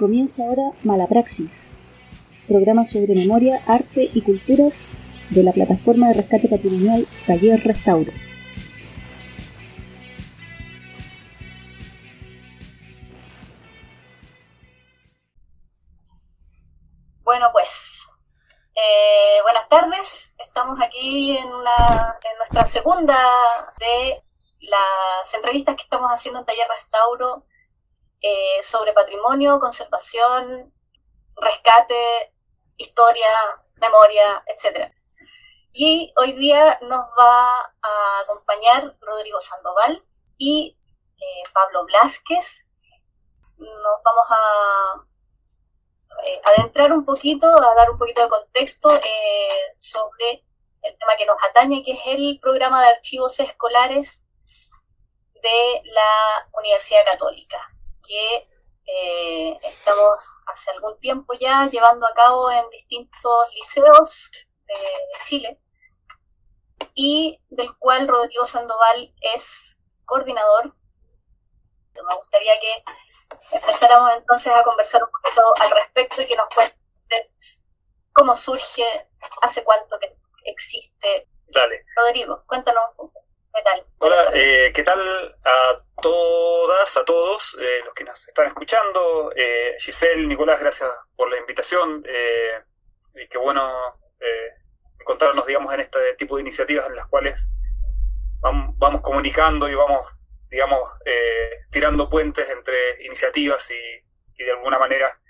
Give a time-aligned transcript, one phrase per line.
[0.00, 1.86] Comienza ahora Malapraxis,
[2.48, 4.88] programa sobre memoria, arte y culturas
[5.28, 8.10] de la plataforma de rescate patrimonial Taller Restauro.
[17.22, 18.08] Bueno, pues
[18.74, 20.32] eh, buenas tardes.
[20.38, 23.18] Estamos aquí en, una, en nuestra segunda
[23.78, 24.22] de
[24.60, 27.44] las entrevistas que estamos haciendo en Taller Restauro
[28.22, 30.74] eh, sobre patrimonio, conservación,
[31.36, 32.34] rescate,
[32.76, 33.26] historia,
[33.76, 34.92] memoria, etc.
[35.72, 40.04] Y hoy día nos va a acompañar Rodrigo Sandoval
[40.36, 40.76] y
[41.16, 42.66] eh, Pablo Blasquez.
[43.56, 45.06] Nos vamos a
[46.26, 48.90] eh, adentrar un poquito, a dar un poquito de contexto
[49.78, 50.44] sobre
[50.82, 54.26] el tema que nos atañe, que es el programa de archivos escolares
[55.42, 57.70] de la Universidad Católica
[58.10, 58.48] que
[58.86, 64.30] eh, estamos hace algún tiempo ya llevando a cabo en distintos liceos
[64.66, 64.74] de
[65.24, 65.60] Chile
[66.94, 70.74] y del cual Rodrigo Sandoval es coordinador.
[71.94, 72.82] Me gustaría que
[73.52, 77.62] empezáramos entonces a conversar un poquito al respecto y que nos cuentes
[78.12, 78.84] cómo surge,
[79.42, 81.28] hace cuánto que existe.
[81.48, 81.84] Dale.
[81.96, 83.29] Rodrigo, cuéntanos un poco.
[83.52, 83.84] ¿Qué tal?
[83.98, 85.00] Hola, eh, ¿qué tal
[85.44, 89.32] a todas, a todos eh, los que nos están escuchando?
[89.34, 92.04] Eh, Giselle, Nicolás, gracias por la invitación.
[92.06, 92.62] Eh,
[93.16, 93.98] y qué bueno
[95.00, 97.50] encontrarnos, digamos, en este tipo de iniciativas en las cuales
[98.40, 100.06] vamos, comunicando y vamos,
[100.48, 100.80] digamos,
[101.70, 105.20] tirando puentes entre iniciativas y, de alguna manera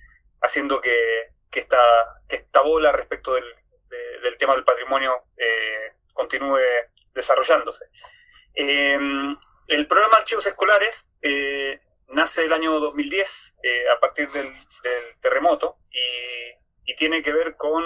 [0.43, 1.81] haciendo que, que, esta,
[2.29, 3.45] que esta bola respecto del,
[4.23, 5.25] del tema del patrimonio
[6.13, 6.59] continúe
[7.15, 7.87] desarrollándose.
[8.55, 9.37] Em,
[9.69, 14.53] el programa Archivos Escolares eh, nace el año 2010 eh, a partir del,
[15.21, 17.83] terremoto y, tiene que ver con,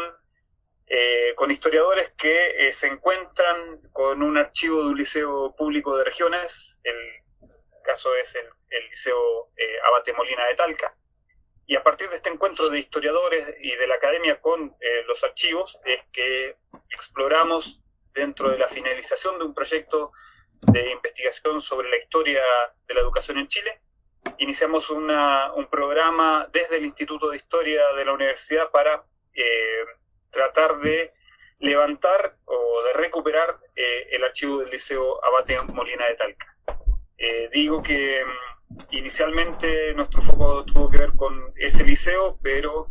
[0.87, 6.81] eh, con historiadores que se encuentran con un archivo de un liceo público de regiones,
[6.83, 6.97] el
[7.85, 9.53] caso es el, el Liceo
[9.85, 10.97] Abate Molina de Talca,
[11.67, 14.75] y a partir de este encuentro de historiadores y de la academia con
[15.07, 16.57] los archivos es que
[16.91, 17.84] exploramos
[18.15, 20.13] dentro de la finalización de un proyecto
[20.61, 22.41] de investigación sobre la historia
[22.87, 23.83] de la educación en Chile.
[24.39, 29.05] Iniciamos una, un programa desde el Instituto de Historia de la Universidad para
[29.35, 29.85] eh,
[30.31, 31.13] tratar de
[31.59, 36.57] levantar o de recuperar eh, el archivo del Liceo Abate Molina de Talca.
[37.17, 42.89] Eh, digo que mm, inicialmente nuestro foco tuvo que ver con ese liceo, pero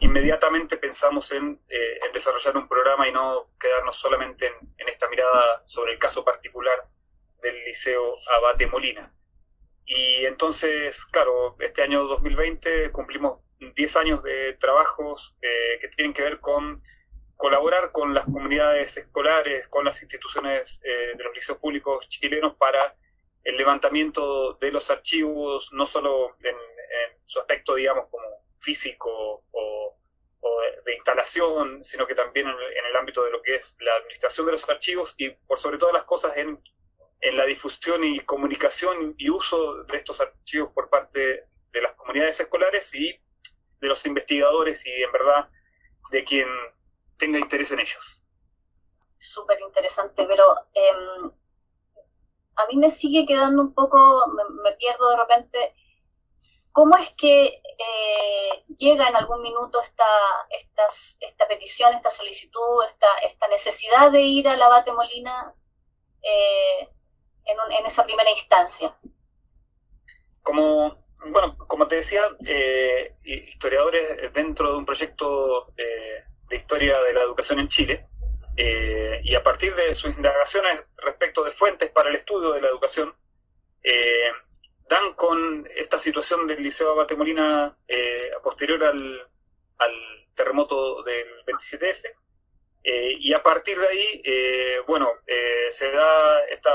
[0.00, 5.08] inmediatamente pensamos en, eh, en, desarrollar un programa y no quedarnos solamente en, en, esta
[5.08, 6.76] mirada sobre el caso particular
[7.42, 9.12] del Liceo Abate Molina.
[9.86, 16.22] Y entonces, claro, este año 2020 cumplimos 10 años de trabajos eh, que tienen que
[16.22, 16.82] ver con
[17.36, 22.96] colaborar con las comunidades escolares, con las instituciones eh, de los liceos públicos chilenos para
[23.42, 29.96] el levantamiento de los archivos, no solo en, en su aspecto, digamos, como físico o,
[30.84, 34.52] de, instalación, sino que también en, el ámbito de lo que es la administración de
[34.52, 36.62] los archivos y por sobre todas las cosas en,
[37.20, 42.40] en la difusión y comunicación y uso de estos archivos por parte de las comunidades
[42.40, 43.18] escolares y
[43.80, 45.50] de los investigadores y en verdad
[46.10, 46.48] de quien
[47.16, 48.22] tenga interés en ellos.
[49.16, 50.44] Súper interesante, pero
[50.74, 51.32] em,
[52.56, 54.26] a mí me sigue quedando un poco,
[54.62, 55.74] me pierdo de repente
[56.74, 60.04] ¿Cómo es que eh, llega en algún minuto esta,
[61.48, 65.54] petición, esta solicitud, esta, necesidad de ir a la Bate Molina
[66.20, 66.88] eh,
[67.44, 68.92] en, esa primera instancia?
[70.42, 77.20] Como, bueno, como te decía, eh, historiadores dentro de un proyecto de historia de la
[77.20, 78.08] educación en Chile,
[79.22, 83.14] y a partir de sus indagaciones respecto de fuentes para el estudio de la educación,
[84.88, 89.28] dan con esta situación del Liceo Abate Molina eh, posterior al,
[90.34, 92.12] terremoto del 27F.
[92.82, 95.08] Eh, y a partir de ahí, eh, bueno,
[95.70, 96.72] se da esta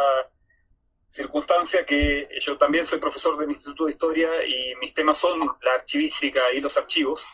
[1.09, 5.73] circunstancia que yo también soy profesor del Instituto de Historia y mis temas son la
[5.73, 7.27] archivística y los archivos.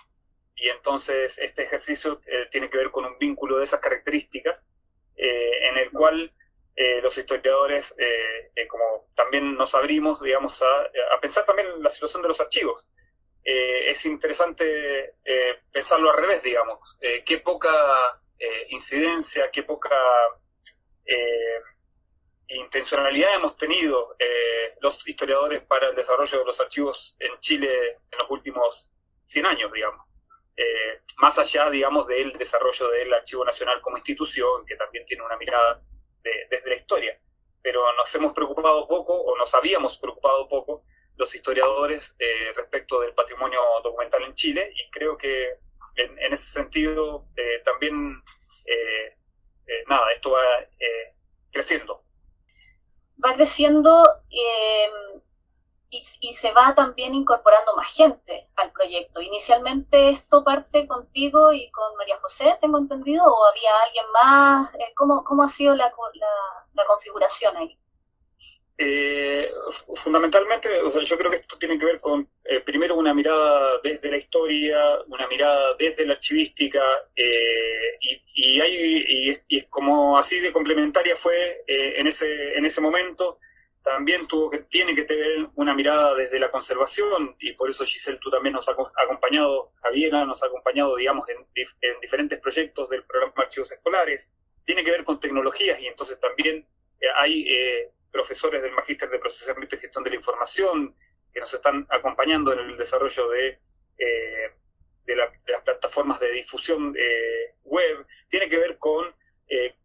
[0.56, 2.20] Y entonces este ejercicio
[2.50, 4.68] tiene que ver con un vínculo de esas características,
[5.16, 6.34] en el cual
[6.76, 12.22] eh, los historiadores, eh, eh, como también nos abrimos, digamos, a, pensar también la situación
[12.22, 12.88] de los archivos.
[13.44, 15.16] es interesante
[15.72, 16.98] pensarlo al revés, digamos.
[17.26, 17.72] qué poca
[18.70, 19.96] incidencia, qué poca
[22.48, 24.16] intencionalidad hemos tenido
[24.82, 28.92] los historiadores para el desarrollo de los archivos en Chile en los últimos
[29.28, 30.06] 100 años, digamos.
[30.58, 35.38] Eh, más allá, digamos, del desarrollo del Archivo Nacional como institución, que también tiene una
[35.38, 35.82] mirada
[36.50, 37.20] desde la historia.
[37.62, 40.84] Pero nos hemos preocupado poco, o nos habíamos preocupado poco,
[41.18, 45.58] los historiadores eh, respecto del patrimonio documental en Chile, y creo que
[45.96, 48.22] en, ese sentido eh, también,
[49.88, 50.42] nada, esto va
[51.52, 52.04] creciendo.
[53.24, 54.04] Va creciendo
[55.90, 59.22] y, se va también incorporando más gente al proyecto.
[59.22, 64.76] Inicialmente esto parte contigo y con María José, tengo entendido, o había alguien más.
[64.76, 65.94] Eh, ¿Cómo, cómo ha sido la,
[66.74, 67.78] la, configuración ahí?
[68.78, 69.50] Eh,
[69.96, 73.80] fundamentalmente, o sea, yo creo que esto tiene que ver con, eh, primero, una mirada
[73.82, 74.78] desde la historia,
[75.08, 76.82] una mirada desde la archivística,
[77.16, 83.38] y, y, hay, y, es, como así de complementaria fue en, ese, en ese momento
[83.86, 88.18] también tuvo que, tiene que tener una mirada desde la conservación y por eso Giselle
[88.20, 91.46] tú también nos ha acompañado, Javiera nos ha acompañado, digamos, en,
[92.02, 94.34] diferentes proyectos del programa Archivos Escolares.
[94.64, 96.68] Tiene que ver con tecnologías y entonces también
[97.00, 100.96] eh, hay eh, profesores del Magíster de Procesamiento y Gestión de la Información
[101.32, 103.60] que nos están acompañando en el desarrollo de,
[104.00, 104.52] eh,
[105.06, 105.30] de, las
[105.64, 106.96] plataformas de difusión
[107.64, 108.08] web.
[108.30, 109.14] Tiene que ver con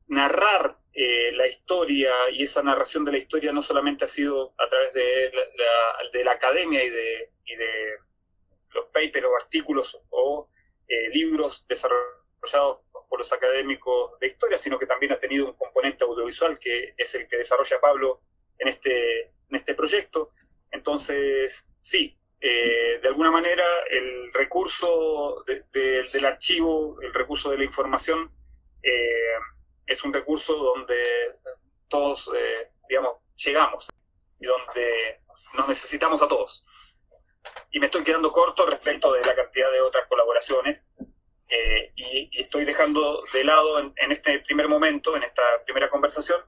[0.07, 4.69] narrar eh, la historia y esa narración de la historia no solamente ha sido a
[4.69, 7.95] través de la, de la academia y de, y de
[8.75, 10.47] los papers o artículos o
[10.87, 16.05] eh, libros desarrollados por los académicos de historia, sino que también ha tenido un componente
[16.05, 18.21] audiovisual que es el que desarrolla Pablo
[18.59, 20.29] en este, en este proyecto.
[20.71, 28.31] Entonces, sí, eh, de alguna manera el recurso del archivo, el recurso de la información,
[29.91, 30.97] es un recurso donde
[31.89, 33.89] todos, eh, digamos, llegamos
[34.39, 35.21] y donde
[35.55, 36.65] nos necesitamos a todos.
[37.73, 40.89] Y me estoy quedando corto respecto de la cantidad de otras colaboraciones
[41.49, 46.41] eh, y, estoy dejando de lado en, este primer momento, en esta primera conversación,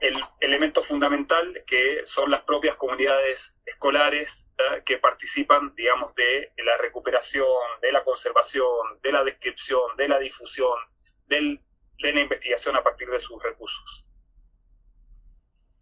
[0.00, 4.50] el elemento fundamental que son las propias comunidades escolares
[4.84, 7.46] que participan, digamos, de la recuperación,
[7.80, 10.78] de la conservación, de la descripción, de la difusión,
[11.26, 11.63] del
[11.98, 14.06] de la investigación a partir de sus recursos.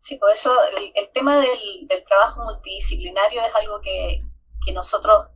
[0.03, 0.53] Sí, por eso
[0.94, 4.25] el, tema del, trabajo multidisciplinario es algo que,
[4.73, 5.29] nosotros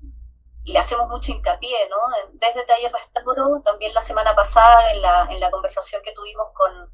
[0.65, 1.97] le hacemos mucho hincapié, ¿no?
[2.33, 6.93] Desde Taller Restauro, también la semana pasada en la, en la conversación que tuvimos con,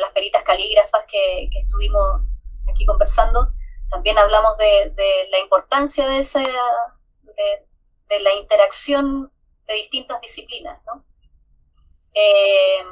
[0.00, 2.22] las peritas calígrafas que, estuvimos
[2.70, 3.52] aquí conversando,
[3.90, 4.94] también hablamos de,
[5.30, 7.66] la importancia de, esa, de,
[8.08, 9.30] de, la interacción
[9.66, 11.04] de distintas disciplinas, ¿no?
[12.14, 12.84] Eh,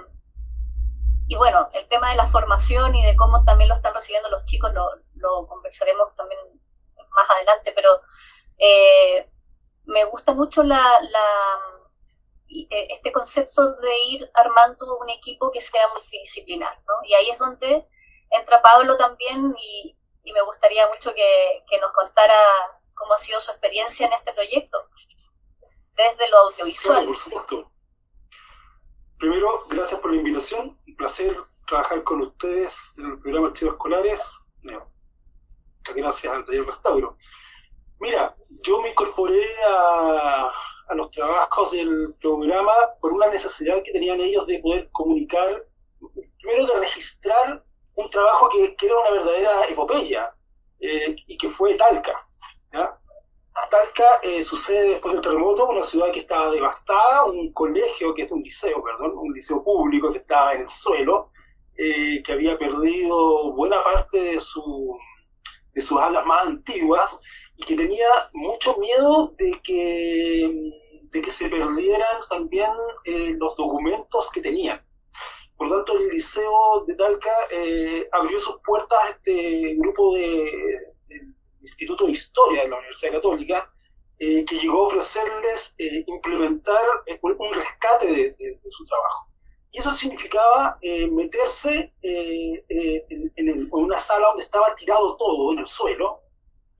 [1.30, 4.44] y bueno, el tema de la formación y de cómo también lo están recibiendo los
[4.46, 6.40] chicos lo, conversaremos también
[6.96, 8.00] más adelante, pero
[8.58, 9.30] eh,
[9.84, 10.84] me gusta mucho la,
[12.48, 16.94] eh, este concepto de ir armando un equipo que sea multidisciplinar, ¿no?
[17.04, 17.86] Y ahí es donde
[18.30, 19.96] entra Pablo también y,
[20.32, 22.34] me gustaría mucho que, que, nos contara
[22.94, 24.78] cómo ha sido su experiencia en este proyecto,
[25.94, 27.06] desde lo audiovisual.
[27.06, 27.70] por supuesto.
[29.20, 30.78] Primero, gracias por la invitación.
[30.88, 31.36] Un placer
[31.66, 34.40] trabajar con ustedes en el programa Archivos Escolares.
[35.94, 37.18] Gracias al taller Restauro.
[37.98, 38.32] Mira,
[38.62, 40.50] yo me incorporé a,
[40.94, 42.72] los trabajos del programa
[43.02, 45.66] por una necesidad que tenían ellos de poder comunicar,
[46.40, 47.62] primero de registrar
[47.96, 50.34] un trabajo que, era una verdadera epopeya
[50.80, 52.16] eh, y que fue Talca.
[53.70, 58.32] Talca eh, sucede después del terremoto, una ciudad que estaba devastada, un colegio, que es
[58.32, 61.30] un liceo, perdón, un liceo público que estaba en el suelo,
[61.76, 64.96] eh, que había perdido buena parte de, su,
[65.72, 67.18] de sus alas más antiguas
[67.56, 72.70] y que tenía mucho miedo de que, de que se perdieran también
[73.04, 74.84] eh, los documentos que tenían.
[75.56, 77.30] Por lo tanto, el liceo de Talca
[78.12, 80.90] abrió sus puertas a este grupo de
[81.60, 83.70] Instituto de Historia de la Universidad Católica,
[84.18, 89.28] eh, que llegó a ofrecerles eh, implementar eh, un rescate de, su trabajo.
[89.72, 90.78] Y eso significaba
[91.12, 96.22] meterse en, una sala donde estaba tirado todo en el suelo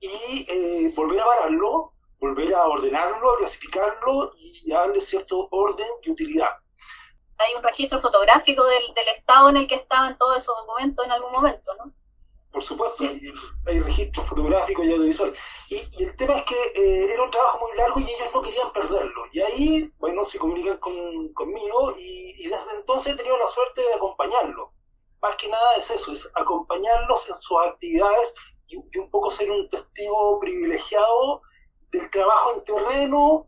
[0.01, 6.49] y volver a pararlo, volver a ordenarlo, a clasificarlo y darle cierto orden y utilidad.
[7.37, 11.11] Hay un registro fotográfico del, del estado en el que estaban todos esos documentos en
[11.13, 11.93] algún momento, ¿no?
[12.51, 15.39] Por supuesto, hay, registros fotográficos y audiovisuales.
[15.69, 18.71] Y, el tema es que eh, era un trabajo muy largo y ellos no querían
[18.73, 19.23] perderlo.
[19.31, 24.69] Y ahí, bueno, se comunican conmigo y, desde entonces he tenido la suerte de acompañarlos.
[25.21, 28.33] Más que nada es eso, es acompañarlos en sus actividades
[28.67, 31.41] y, un poco ser un testigo privilegiado
[31.91, 33.47] del trabajo en terreno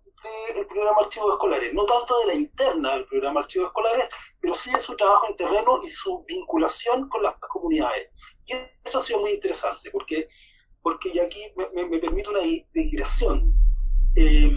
[0.55, 4.09] del programa Archivos Escolares, no tanto de la interna del programa Archivos Escolares,
[4.43, 8.09] pero sí de su trabajo en terreno y su vinculación con las comunidades.
[8.45, 10.27] Y eso ha sido muy interesante, porque,
[10.81, 12.41] porque y aquí me, me, permite una
[12.73, 13.53] digresión.
[14.17, 14.51] Eh,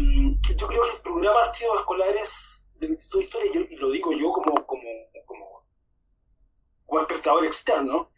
[0.57, 4.33] yo creo que el programa Archivos Escolares del Instituto de Historia, y lo digo yo
[4.33, 4.83] como, como,
[5.25, 5.65] como,
[6.85, 8.11] como espectador externo,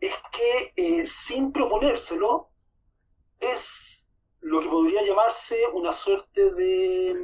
[0.00, 2.50] es que eh, sin proponérselo
[3.40, 7.16] es lo que podría llamarse una suerte de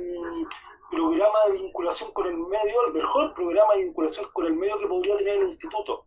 [0.95, 4.87] programa de vinculación con el medio, el mejor programa de vinculación con el medio que
[4.87, 6.07] podría tener el instituto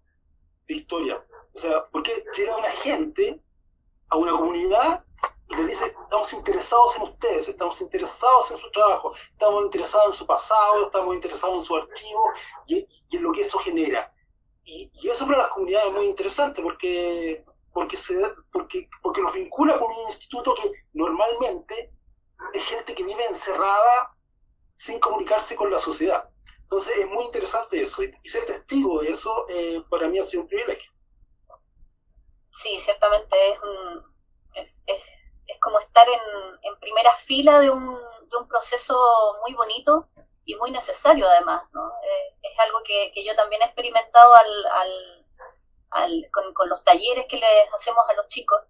[0.68, 1.24] de historia.
[1.54, 3.42] O sea, porque llega una gente
[4.10, 5.04] a una comunidad
[5.50, 10.14] y le dice, estamos interesados en ustedes, estamos interesados en su trabajo, estamos interesados en
[10.14, 12.32] su pasado, estamos interesados en su archivo
[12.68, 14.14] y, y en lo que eso genera.
[14.68, 19.80] Y, eso para las comunidades es muy interesante porque, porque, se, porque, porque los vincula
[19.80, 21.92] con un instituto que normalmente
[22.54, 24.17] es gente que vive encerrada
[24.78, 26.30] sin comunicarse con la sociedad.
[26.62, 30.44] Entonces es muy interesante eso y, ser testigo de eso eh, para mí ha sido
[30.44, 30.92] un privilegio.
[32.50, 33.60] Sí, ciertamente es,
[34.56, 35.04] es, es,
[35.48, 36.20] es, como estar en,
[36.64, 37.96] en primera fila de un,
[38.30, 38.98] de un proceso
[39.42, 40.06] muy bonito
[40.46, 41.88] y muy necesario además, ¿no?
[41.88, 45.26] Eh, es algo que, que, yo también he experimentado al, al,
[45.92, 48.62] al, con, con, los talleres que les hacemos a los chicos,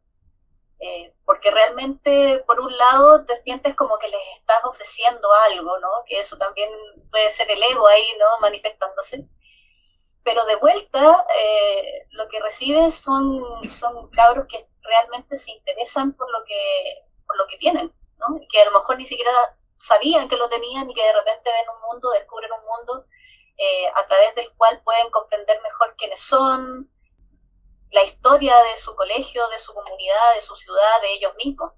[0.79, 5.89] eh, porque realmente por un lado te sientes como que les estás ofreciendo algo, ¿no?
[6.05, 6.69] Que eso también
[7.09, 8.25] puede ser el ego ahí, ¿no?
[8.41, 9.25] Manifestándose.
[10.23, 16.29] Pero de vuelta, eh, lo que recibes son, son cabros que realmente se interesan por
[16.31, 18.39] lo que, por lo que tienen, ¿no?
[18.49, 19.31] Que a lo mejor ni siquiera
[19.77, 23.05] sabían que lo tenían y que de repente ven un mundo, descubren un mundo
[23.57, 26.91] eh, a través del cual pueden comprender mejor quiénes son,
[27.97, 31.71] la historia de su colegio, de su comunidad, de su ciudad, de ellos mismos.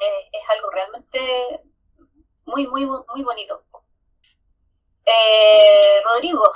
[0.00, 1.60] Eh, es algo realmente
[2.46, 3.62] muy, muy, muy bonito.
[5.04, 6.50] Eh, Rodrigo.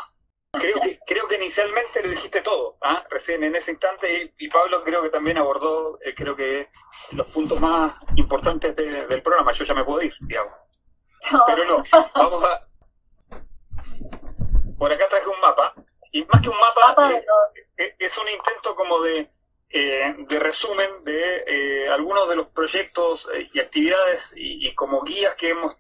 [0.53, 3.03] Creo que, creo que inicialmente le dijiste todo, ¿ah?
[3.11, 6.69] recién en ese instante, y, Pablo creo que también abordó, creo que
[7.11, 9.51] los puntos más importantes del programa.
[9.53, 10.55] Yo ya me puedo ir, digamos.
[11.47, 12.69] Pero no, vamos a...
[14.79, 15.75] Por acá traje un mapa,
[16.15, 17.11] y más que un mapa,
[17.77, 19.29] eh, es un intento como de,
[19.69, 25.51] eh, de resumen de eh, algunos de los proyectos y actividades y, como guías que,
[25.51, 25.77] hemos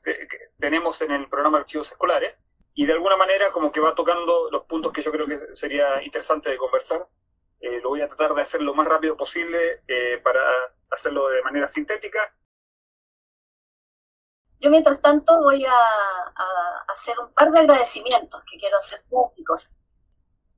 [0.58, 2.42] tenemos en el programa de archivos escolares,
[2.74, 6.02] y de alguna manera como que va tocando los puntos que yo creo que sería
[6.02, 7.06] interesante de conversar.
[7.60, 9.82] lo voy a tratar de hacer lo más rápido posible
[10.24, 10.40] para
[10.90, 12.34] hacerlo de manera sintética
[14.64, 15.74] yo, mientras tanto, voy a,
[16.88, 19.68] hacer un par de agradecimientos que quiero hacer públicos.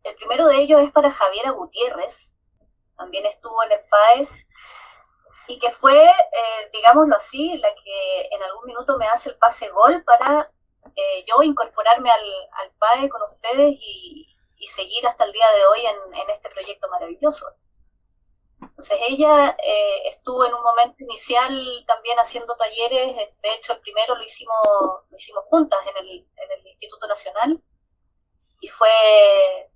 [0.06, 2.36] El primero de ellos es para Javiera Gutiérrez,
[2.96, 4.28] también estuvo en el PAE,
[5.48, 9.68] y que fue, eh, digámoslo así, la que en algún minuto me hace el pase
[9.68, 10.50] gol para
[10.94, 14.32] eh, yo incorporarme al, al, PAE con ustedes y,
[14.68, 17.46] seguir hasta el día de hoy en este proyecto maravilloso.
[18.60, 24.14] Entonces ella eh, estuvo en un momento inicial también haciendo talleres, de hecho el primero
[24.16, 24.56] lo hicimos,
[25.10, 27.62] lo hicimos juntas en el, en el Instituto Nacional
[28.60, 29.70] y fue,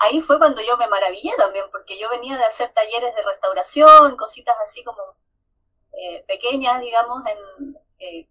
[0.00, 4.16] ahí fue cuando yo me maravillé también, porque yo venía de hacer talleres de restauración,
[4.16, 5.16] cositas así como
[5.92, 8.28] eh, pequeñas, digamos, en, eh,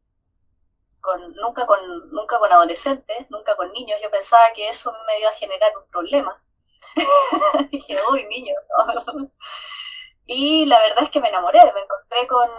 [1.01, 1.79] con, nunca, con,
[2.11, 5.89] nunca con adolescentes, nunca con niños, yo pensaba que eso me iba a generar un
[5.89, 6.41] problema
[7.71, 8.55] dije, uy, niño.
[10.25, 12.49] y la verdad es que me enamoré, me encontré con,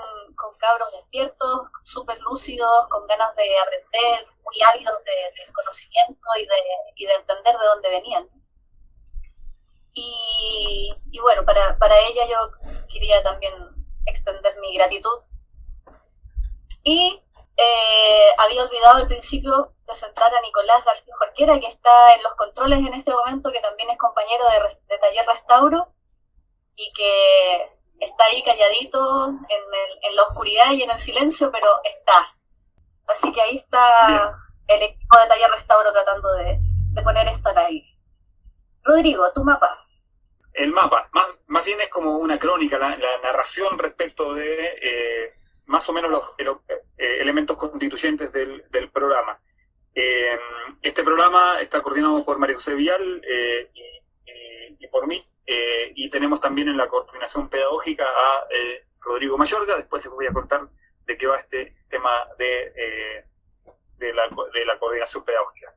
[0.59, 6.57] cabros despiertos, súper lúcidos, con ganas de aprender, muy ávidos de, conocimiento y de,
[6.97, 8.29] y de entender de dónde venían.
[9.92, 12.37] Y, bueno, para, para ella yo
[12.88, 13.54] quería también
[14.06, 15.20] extender mi gratitud.
[16.82, 17.23] Y
[17.56, 22.78] eh, había olvidado al principio presentar a Nicolás García Jorquera, que está en los controles
[22.78, 25.92] en este momento, que también es compañero de, Taller Restauro
[26.76, 32.35] y que está ahí calladito en, la oscuridad y en el silencio, pero está.
[33.09, 34.32] Así que ahí está
[34.68, 36.61] el equipo de Taller Restauro tratando de,
[37.02, 37.89] poner esto al aire.
[38.85, 39.69] Rodrigo, tu mapa.
[40.53, 45.33] El mapa, más, más bien es como una crónica, la, narración respecto de eh,
[45.71, 49.41] más o menos los eh, elementos constituyentes del, programa.
[49.95, 50.39] Eh,
[50.83, 53.71] este programa está coordinado por María José Vial eh,
[54.81, 55.25] y, por mí,
[55.95, 58.47] y tenemos también en la coordinación pedagógica a
[59.01, 60.69] Rodrigo Mayorga, después les voy a contar
[61.07, 63.25] de qué va este tema de,
[63.99, 65.73] de, la, de la coordinación pedagógica.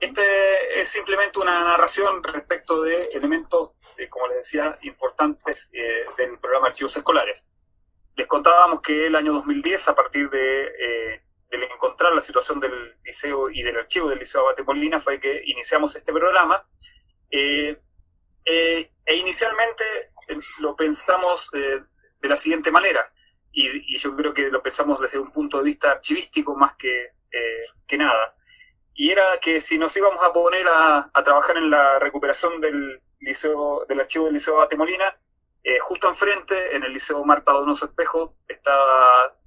[0.00, 3.72] Este es simplemente una narración respecto de elementos,
[4.08, 5.70] como les decía, importantes
[6.16, 7.50] del programa Archivos Escolares
[8.20, 13.62] les contábamos que el año 2010, a partir de, encontrar la situación del liceo y
[13.62, 16.66] del archivo del Liceo Abate Molina, fue que iniciamos este programa.
[17.30, 17.78] e
[19.16, 19.84] inicialmente
[20.58, 23.10] lo pensamos de la siguiente manera,
[23.52, 27.12] y, yo creo que lo pensamos desde un punto de vista archivístico más que,
[27.86, 28.34] que nada
[29.00, 33.86] y era que si nos íbamos a poner a, trabajar en la recuperación del liceo,
[33.88, 35.18] del archivo del Liceo Batemolina,
[35.64, 39.38] eh, justo enfrente, en el Liceo Marta Donoso Espejo, estaba,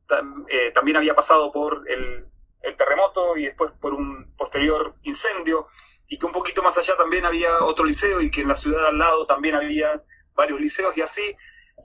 [0.47, 2.27] eh, también había pasado por el,
[2.75, 5.67] terremoto y después por un posterior incendio,
[6.07, 8.87] y que un poquito más allá también había otro liceo y que en la ciudad
[8.87, 10.01] al lado también había
[10.33, 11.35] varios liceos, y así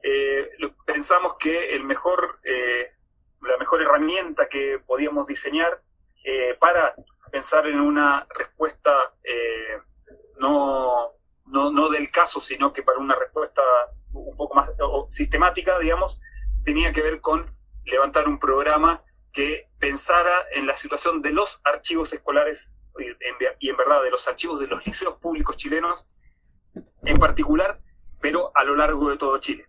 [0.03, 0.49] eh,
[0.87, 2.41] pensamos que el mejor,
[3.43, 5.83] la mejor herramienta que podíamos diseñar
[6.59, 6.95] para
[7.31, 8.93] pensar en una respuesta
[9.23, 9.79] eh,
[10.39, 11.13] no,
[11.47, 13.63] no, del caso, sino que para una respuesta
[14.13, 14.73] un poco más
[15.09, 16.21] sistemática, digamos,
[16.65, 17.45] tenía que ver con
[17.85, 22.73] levantar un programa que pensara en la situación de los archivos escolares
[23.61, 26.07] y en verdad de los archivos de los liceos públicos chilenos
[27.03, 27.81] en particular,
[28.21, 29.67] pero a lo largo de todo Chile.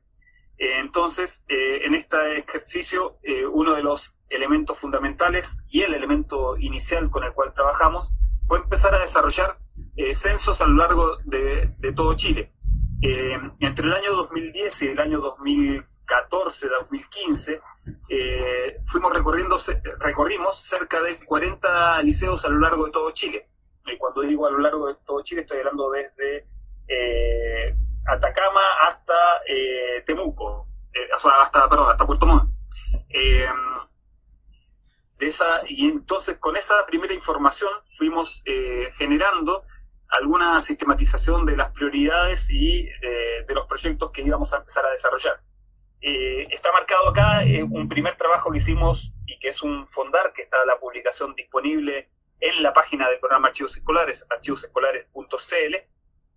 [0.59, 3.17] Eh, entonces, eh, en este ejercicio,
[3.51, 8.13] uno de los elementos fundamentales y el elemento inicial con el cual trabajamos
[8.47, 9.57] fue empezar a desarrollar
[9.95, 12.53] eh, censos a lo largo de, todo Chile.
[13.01, 17.61] Eh, entre el año 2010 y el año 2014, 2015,
[18.09, 19.57] eh, fuimos recorriendo,
[19.99, 23.47] recorrimos cerca de 40 liceos a lo largo de todo Chile.
[23.85, 26.45] Y cuando digo a lo largo de todo Chile, estoy hablando desde
[28.11, 29.13] Atacama hasta
[30.05, 30.67] Temuco,
[31.15, 32.49] o sea, hasta, perdón, hasta Puerto Montt
[35.27, 39.63] esa, y entonces con esa primera información fuimos eh, generando
[40.07, 44.91] alguna sistematización de las prioridades y eh, de los proyectos que íbamos a empezar a
[44.91, 45.41] desarrollar.
[46.01, 50.41] Eh, está marcado acá un primer trabajo que hicimos y que es un fondar, que
[50.41, 55.75] está la publicación disponible en la página del programa Archivos Escolares, archivosescolares.cl,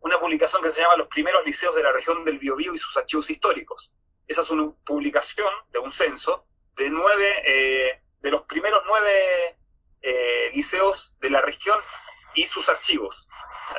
[0.02, 2.96] una publicación que se llama Los primeros liceos de la región del Biobío y sus
[2.96, 3.94] archivos históricos.
[4.28, 9.56] Esa es una publicación de un censo de nueve de los primeros nueve
[10.00, 11.78] eh, liceos de la región
[12.34, 13.28] y sus archivos.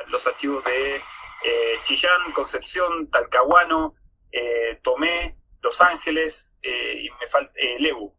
[0.08, 3.94] Los archivos de eh, Chillán, Concepción, Talcahuano,
[4.30, 8.14] eh, Tomé, Los Ángeles y me falta Lebu.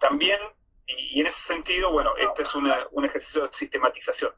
[0.00, 0.40] también,
[0.86, 4.32] y, en ese sentido, bueno, este es un ejercicio de sistematización.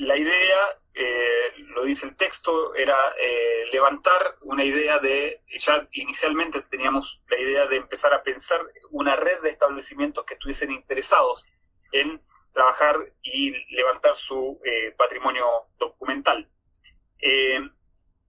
[0.00, 6.62] La idea eh, lo dice el texto, era eh, levantar una idea de, ya inicialmente
[6.62, 8.60] teníamos la idea de empezar a pensar
[8.90, 11.46] una red de establecimientos que estuviesen interesados
[11.92, 15.46] en trabajar y levantar su eh, patrimonio
[15.78, 16.50] documental.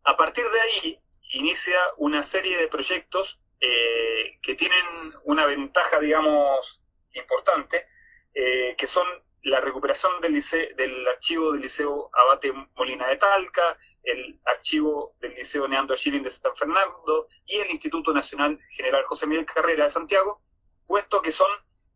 [0.04, 1.00] a partir de ahí
[1.34, 3.40] inicia una serie de proyectos
[4.42, 4.86] que tienen
[5.24, 7.88] una ventaja, digamos, importante,
[8.34, 9.08] que son
[9.44, 10.34] la recuperación del,
[10.76, 16.30] del archivo del Liceo Abate Molina de Talca, el archivo del Liceo Neandro Schilling de
[16.30, 20.42] San Fernando y el Instituto Nacional General José Miguel Carrera de Santiago,
[20.86, 21.50] puesto que son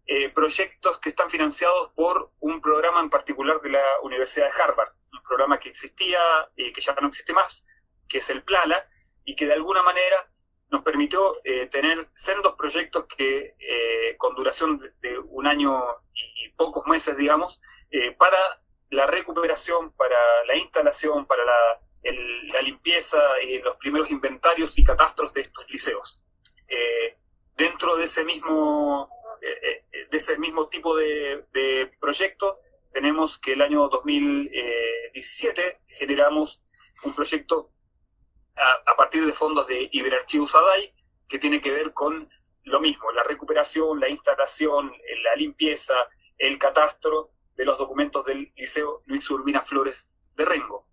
[0.08, 4.94] eh, proyectos que están financiados por un programa en particular de la Universidad de Harvard,
[5.12, 6.20] un programa que existía
[6.56, 7.66] y que ya no existe más,
[8.08, 8.88] que es el PLALA,
[9.24, 10.30] y que de alguna manera
[10.70, 16.86] nos permitió eh, tener sendos proyectos que eh, con duración de, un año y pocos
[16.88, 18.38] meses, digamos, eh, para
[18.90, 21.82] la recuperación, para la instalación, para la,
[22.62, 26.22] limpieza y los primeros inventarios y catastros de estos liceos.
[27.56, 32.58] dentro de ese mismo, de ese mismo tipo de, proyecto,
[32.92, 36.62] tenemos que el año 2017 generamos
[37.04, 37.70] un proyecto
[38.58, 40.94] a, partir de fondos de Iberarchivos ADAI,
[41.28, 42.30] que tiene que ver con
[42.64, 44.92] lo mismo, la recuperación, la instalación,
[45.24, 45.94] la limpieza,
[46.38, 50.88] el catastro de los documentos del Liceo Luis Urbina Flores de Rengo.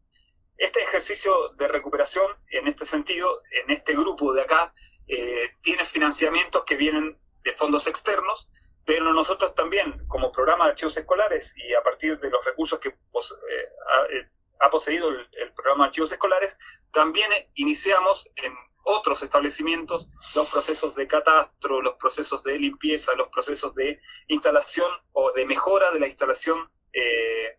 [0.57, 4.75] Este ejercicio de recuperación, en este sentido, en este grupo de acá,
[5.09, 8.49] eh, tiene financiamientos que vienen de fondos externos,
[8.85, 12.91] pero nosotros también, como programa de archivos escolares y a partir de los recursos que
[12.91, 14.29] eh,
[14.63, 16.57] ha poseído el, programa de archivos escolares,
[16.93, 23.75] también iniciamos en otros establecimientos los procesos de catastro, los procesos de limpieza, los procesos
[23.75, 27.59] de instalación o de mejora de la instalación eh,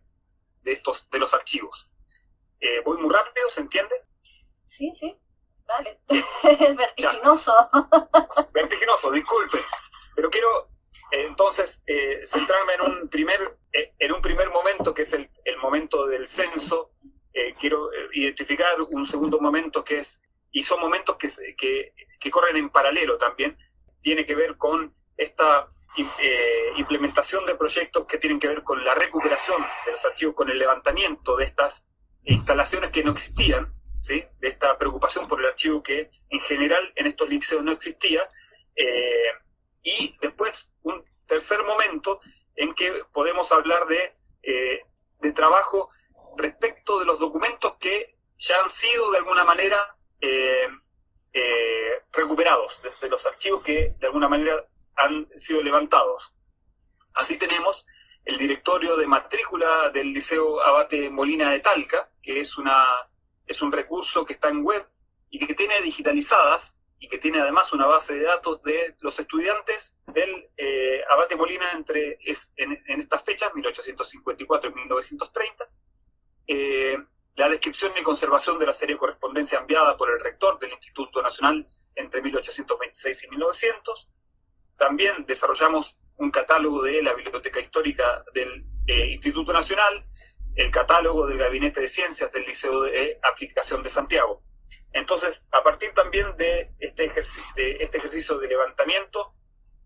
[0.62, 1.90] de, estos, de los archivos.
[2.60, 3.48] Eh, ¿Voy muy rápido?
[3.48, 3.94] ¿Se entiende?
[4.64, 5.16] Sí, sí.
[5.66, 6.00] Dale.
[6.08, 7.54] Es vertiginoso.
[8.52, 9.64] Vertiginoso, disculpe.
[10.14, 10.73] Pero quiero
[11.14, 11.84] eh, entonces
[12.24, 16.94] centrarme en un primer, en un primer momento que es el, el momento del censo
[17.36, 20.22] eh, quiero eh, identificar un segundo momento que es
[20.52, 21.28] y son momentos que,
[22.20, 23.58] que, corren en paralelo también.
[24.00, 25.66] Tiene que ver con esta
[25.98, 30.48] eh, implementación de proyectos que tienen que ver con la recuperación de los archivos, con
[30.48, 31.90] el levantamiento de estas
[32.22, 34.24] instalaciones que no existían, ¿sí?
[34.38, 38.22] de esta preocupación por el archivo que en general en estos liceos no existía.
[38.76, 39.30] Eh,
[39.84, 42.20] y después un tercer momento
[42.56, 44.82] en que podemos hablar de, eh,
[45.20, 45.90] de trabajo
[46.36, 49.78] respecto de los documentos que ya han sido de alguna manera
[50.20, 50.68] eh,
[51.32, 54.66] eh, recuperados desde los archivos que de alguna manera
[54.96, 56.34] han sido levantados.
[57.14, 57.86] Así tenemos
[58.24, 62.86] el directorio de matrícula del Liceo Abate Molina de Talca, que es, una,
[63.46, 64.88] es un recurso que está en web
[65.30, 70.00] y que tiene digitalizadas y que tiene además una base de datos de los estudiantes
[70.06, 72.18] del eh, Abate Molina entre
[72.56, 75.68] en, estas fechas, 1854 y 1930.
[76.46, 76.96] Eh,
[77.36, 81.20] la descripción y conservación de la serie de correspondencia enviada por el rector del Instituto
[81.20, 84.08] Nacional entre 1826 y 1900.
[84.78, 90.06] También desarrollamos un catálogo de la Biblioteca Histórica del eh, Instituto Nacional,
[90.54, 94.42] el catálogo del Gabinete de Ciencias del Liceo de Aplicación de Santiago.
[94.94, 97.10] Entonces, a partir también de este,
[97.56, 99.34] de este ejercicio de levantamiento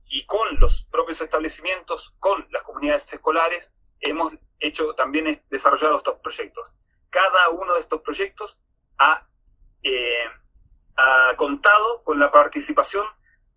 [0.05, 6.75] y con los propios establecimientos, con las comunidades escolares, hemos hecho también desarrollado estos proyectos.
[7.09, 8.61] Cada uno de estos proyectos
[8.99, 9.27] ha,
[9.83, 10.25] eh,
[10.97, 13.07] ha contado con la participación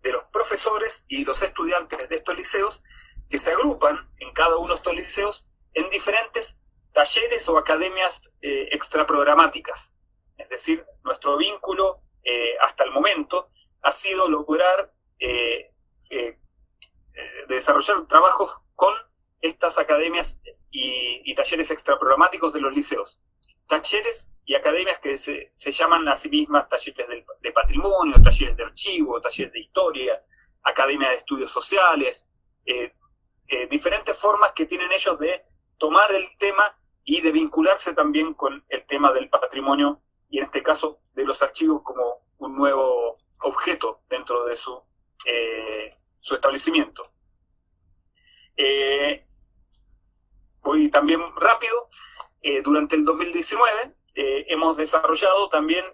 [0.00, 2.82] de los profesores y los estudiantes de estos liceos
[3.28, 6.60] que se agrupan en cada uno de estos liceos en diferentes
[6.94, 9.96] talleres o academias eh, extraprogramáticas.
[10.42, 13.50] Es decir, nuestro vínculo eh, hasta el momento
[13.82, 15.72] ha sido lograr eh,
[16.10, 16.38] eh,
[17.48, 18.92] desarrollar trabajos con
[19.40, 23.20] estas academias y, talleres extraprogramáticos de los liceos.
[23.68, 27.06] Talleres y academias que se, llaman a sí mismas talleres
[27.40, 30.22] de, patrimonio, talleres de archivo, talleres de historia,
[30.62, 32.30] academia de estudios sociales,
[33.70, 35.44] diferentes formas que tienen ellos de
[35.78, 40.02] tomar el tema y de vincularse también con el tema del patrimonio
[40.32, 44.82] y en este caso de los archivos como un nuevo objeto dentro de su,
[45.26, 45.90] eh,
[46.20, 47.02] su establecimiento.
[48.56, 49.26] Eh,
[50.62, 51.90] voy también rápido.
[52.40, 55.86] Eh, durante el 2019 hemos desarrollado también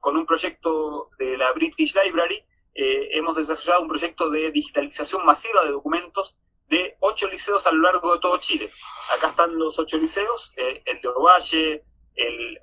[0.00, 5.72] con un proyecto de la British Library, hemos desarrollado un proyecto de digitalización masiva de
[5.72, 8.72] documentos de ocho liceos a lo largo de todo Chile.
[9.14, 12.58] Acá están los ocho liceos, el de Ovalle, el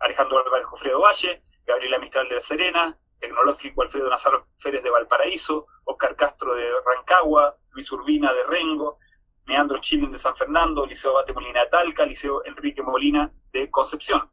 [0.00, 5.66] Alejandro Álvarez Jofredo Valle, Gabriela Mistral de La Serena, Tecnológico Alfredo Nazar Férez de Valparaíso,
[5.84, 8.98] Oscar Castro de Rancagua, Luis Urbina de Rengo,
[9.46, 14.30] Meandro Chilin de San Fernando, Liceo Bate Molina de Talca, Liceo Enrique Molina de Concepción.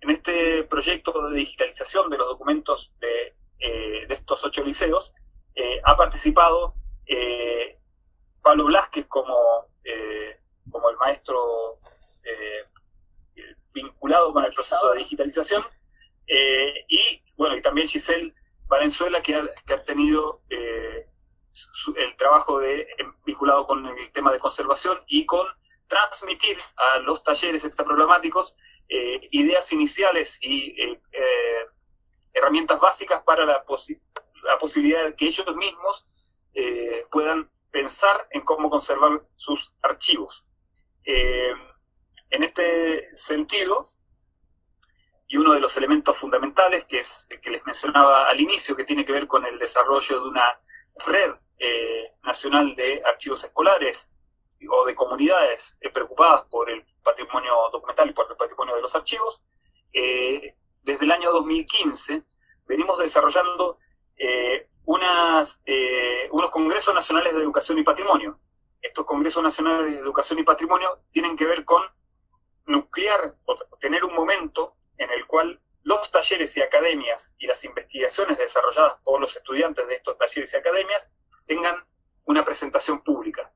[0.00, 5.12] En este proyecto de digitalización de los documentos de, eh, estos ocho liceos
[5.54, 6.74] eh, ha participado
[7.06, 7.78] eh,
[8.42, 9.34] Pablo Blasquez como,
[10.70, 11.78] como el maestro
[14.32, 15.64] con el proceso de digitalización.
[16.26, 18.32] Eh, y bueno, y también Giselle
[18.66, 21.06] Valenzuela, que ha, tenido eh,
[21.96, 22.86] el trabajo de,
[23.24, 25.46] vinculado con el tema de conservación y con
[25.86, 28.56] transmitir a los talleres extraprogramáticos
[28.88, 30.74] eh, ideas iniciales y
[32.32, 33.64] herramientas básicas para la,
[34.42, 36.04] la, posibilidad de que ellos mismos
[37.10, 40.44] puedan pensar en cómo conservar sus archivos.
[41.04, 43.93] En este sentido,
[45.34, 49.04] y uno de los elementos fundamentales que es que les mencionaba al inicio, que tiene
[49.04, 50.60] que ver con el desarrollo de una
[51.06, 54.12] red eh, nacional de archivos escolares
[54.70, 58.94] o de comunidades eh, preocupadas por el patrimonio documental y por el patrimonio de los
[58.94, 59.42] archivos,
[59.92, 62.22] eh, desde el año 2015
[62.66, 63.76] venimos desarrollando
[66.30, 68.38] unos congresos nacionales de educación y patrimonio.
[68.80, 71.82] Estos congresos nacionales de educación y patrimonio tienen que ver con
[72.66, 78.38] nuclear o tener un momento en el cual los talleres y academias y las investigaciones
[78.38, 81.12] desarrolladas por los estudiantes de estos talleres y academias
[81.46, 81.76] tengan
[82.24, 83.52] una presentación pública.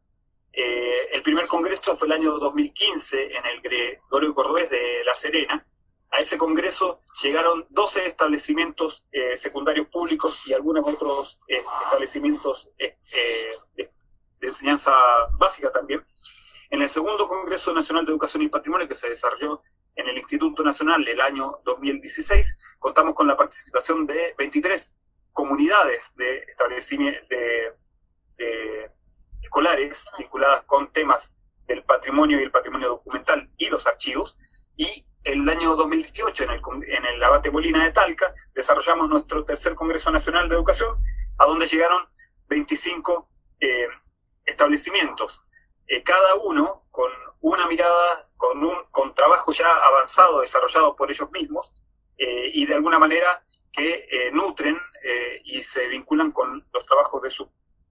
[0.52, 5.66] Eh, el primer congreso fue el año 2015 en el Gregorio Cordobés de La Serena.
[6.10, 14.46] A ese congreso llegaron 12 establecimientos eh, secundarios públicos y algunos otros eh, establecimientos de
[14.46, 14.92] enseñanza
[15.38, 16.04] básica también.
[16.70, 19.62] En el segundo Congreso Nacional de Educación y Patrimonio, que se desarrolló
[19.98, 24.98] en el Instituto Nacional el año 2016, contamos con la participación de 23
[25.32, 27.28] comunidades de establecimientos
[29.42, 31.34] escolares vinculadas con temas
[31.66, 34.36] del patrimonio y el patrimonio documental y los archivos,
[34.76, 39.74] y el año 2018, en el, en el Abate Molina de Talca, desarrollamos nuestro tercer
[39.74, 40.96] Congreso Nacional de Educación,
[41.38, 42.08] a donde llegaron
[42.48, 43.28] 25
[43.60, 43.88] eh,
[44.46, 45.44] establecimientos,
[45.86, 51.30] eh, cada uno con una mirada, con, un, con trabajo ya avanzado, desarrollado por ellos
[51.30, 51.84] mismos,
[52.16, 54.76] eh, y de alguna manera que nutren
[55.44, 57.48] y se vinculan con los trabajos de sus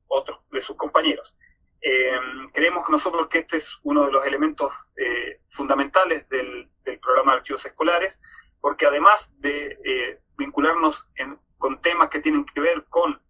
[0.08, 1.38] otros, de sus compañeros.
[2.54, 4.74] creemos nosotros que este es uno de los elementos
[5.48, 8.22] fundamentales del, del, programa de archivos escolares,
[8.60, 11.08] porque además de vincularnos
[11.58, 13.22] con temas que tienen que ver con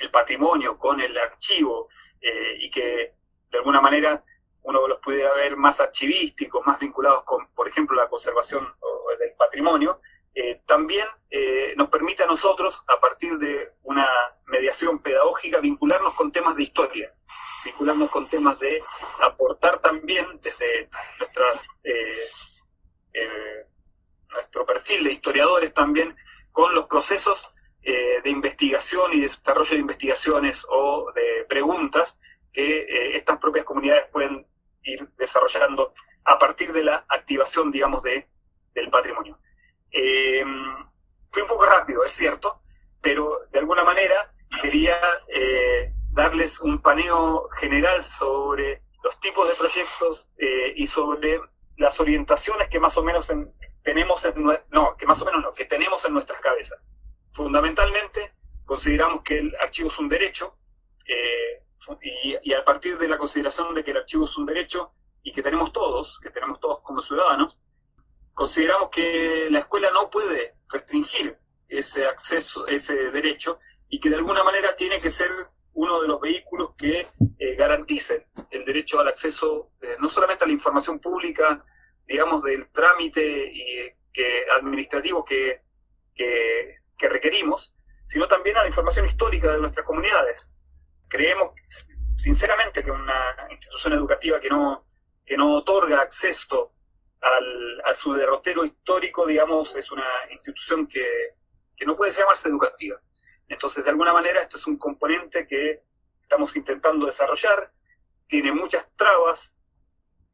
[0.00, 1.88] el patrimonio, con el archivo,
[2.20, 3.14] eh, y que
[3.50, 4.24] de alguna manera
[4.62, 8.74] uno los pudiera ver más archivísticos, más vinculados con, por ejemplo, la conservación
[9.18, 10.00] del patrimonio,
[10.34, 14.08] eh, también eh, nos permite a nosotros, a partir de una
[14.46, 17.14] mediación pedagógica, vincularnos con temas de historia,
[17.64, 18.82] vincularnos con temas de
[19.22, 21.44] aportar también desde nuestra,
[24.30, 26.16] nuestro perfil de historiadores también
[26.52, 27.50] con los procesos
[27.82, 32.20] eh, de investigación y desarrollo de investigaciones o de preguntas
[32.52, 34.46] que eh, estas propias comunidades pueden
[34.82, 35.92] ir desarrollando
[36.24, 38.28] a partir de la activación, digamos, de,
[38.74, 39.38] del patrimonio.
[39.90, 40.44] Eh,
[41.30, 42.60] fui un poco rápido, es cierto,
[43.00, 44.98] pero de alguna manera quería
[46.10, 50.30] darles un paneo general sobre los tipos de proyectos
[50.74, 51.40] y sobre
[51.80, 53.32] las orientaciones que más o menos
[53.82, 56.86] tenemos en, no, que más o menos no, que tenemos en nuestras cabezas.
[57.32, 58.34] Fundamentalmente,
[58.66, 60.56] consideramos que el archivo es un derecho
[61.06, 61.49] eh,
[62.02, 65.42] y, a partir de la consideración de que el archivo es un derecho y que
[65.42, 67.58] tenemos todos, que tenemos todos como ciudadanos,
[68.34, 71.38] consideramos que la escuela no puede restringir
[71.68, 75.30] ese acceso, ese derecho y que de alguna manera tiene que ser
[75.72, 80.46] uno de los vehículos que eh, garanticen el derecho al acceso eh, no solamente a
[80.46, 81.64] la información pública,
[82.06, 85.62] digamos, del trámite y, que, administrativo que,
[86.14, 90.52] que, que requerimos, sino también a la información histórica de nuestras comunidades.
[91.10, 91.52] Creemos
[92.16, 94.86] sinceramente que una institución educativa que no,
[95.26, 96.72] que no otorga acceso
[97.20, 101.34] al, a su derrotero histórico, digamos, es una institución que,
[101.76, 102.96] que no puede llamarse educativa.
[103.48, 105.82] Entonces, de alguna manera, esto es un componente que
[106.20, 107.72] estamos intentando desarrollar,
[108.28, 109.56] tiene muchas trabas,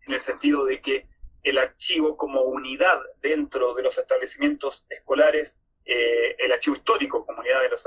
[0.06, 1.08] en el sentido de que
[1.42, 7.68] el archivo como unidad dentro de los establecimientos escolares eh, el archivo histórico, comunidad de
[7.70, 7.84] los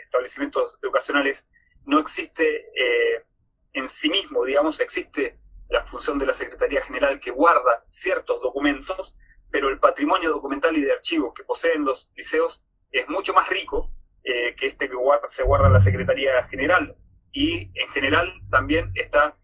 [0.00, 1.50] establecimientos educacionales,
[1.84, 3.24] no existe eh,
[3.72, 5.38] en sí mismo, digamos, existe
[5.68, 9.16] la función de la Secretaría General que guarda ciertos documentos,
[9.50, 13.92] pero el patrimonio documental y de archivo que poseen los liceos es mucho más rico
[14.24, 14.96] eh, que este que
[15.28, 16.96] se guarda en la Secretaría General
[17.32, 19.36] y en general también está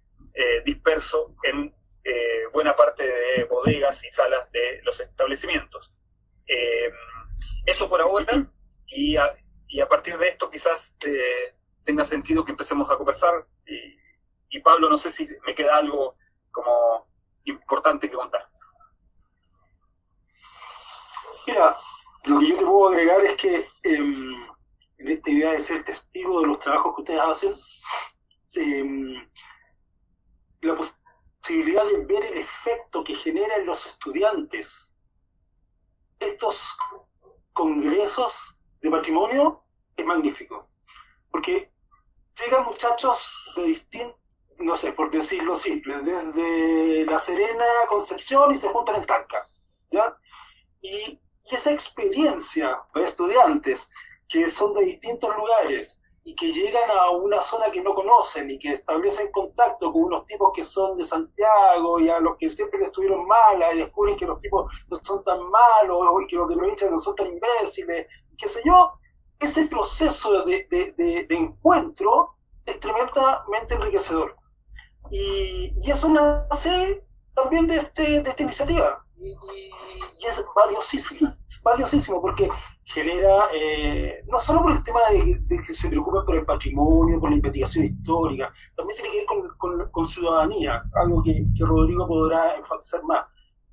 [0.66, 1.75] disperso en
[2.53, 5.94] buena parte de bodegas y salas de los establecimientos.
[7.66, 8.46] Eso por ahora,
[8.87, 11.55] y a, partir de esto quizás eh,
[11.87, 13.46] tenga sentido que empecemos a conversar.
[14.51, 16.16] Y, Pablo, no sé si me queda algo
[16.51, 17.07] como
[17.44, 18.42] importante que contar.
[21.46, 21.77] Mira,
[22.25, 24.35] lo que yo te puedo agregar es que em,
[24.99, 27.55] en esta idea de ser testigo de los trabajos que ustedes hacen,
[28.55, 29.29] em,
[30.62, 34.92] la posibilidad de ver el efecto que genera en los estudiantes
[36.18, 36.77] estos
[37.53, 39.62] congresos de patrimonio
[39.96, 40.68] es magnífico.
[41.31, 41.70] Porque
[42.38, 44.22] llegan muchachos de distintos,
[44.59, 49.44] no sé, por decirlo simple, desde La Serena, Concepción y se juntan en Talca.
[49.90, 50.16] ¿ya?
[50.81, 51.20] Y,
[51.51, 53.90] y esa experiencia de estudiantes
[54.29, 58.59] que son de distintos lugares y que llegan a una zona que no conocen y
[58.59, 62.81] que establecen contacto con unos tipos que son de Santiago y a los que siempre
[62.81, 66.49] les estuvieron malas y descubren que los tipos no son tan malos y que los
[66.49, 68.92] de provincia no son tan imbéciles, y qué sé yo,
[69.40, 74.37] ese proceso de, de, encuentro es tremendamente enriquecedor.
[75.11, 79.05] Y, y, eso nace también de, este, de esta iniciativa.
[79.16, 79.37] Y,
[80.27, 82.51] es valiosísimo, valiosísimo porque
[82.85, 87.31] genera, eh, no solo por el tema de, que se preocupa por el patrimonio, por
[87.31, 92.57] la investigación histórica, también tiene que ver con, con, ciudadanía, algo que, que, Rodrigo podrá
[92.57, 93.27] enfatizar más.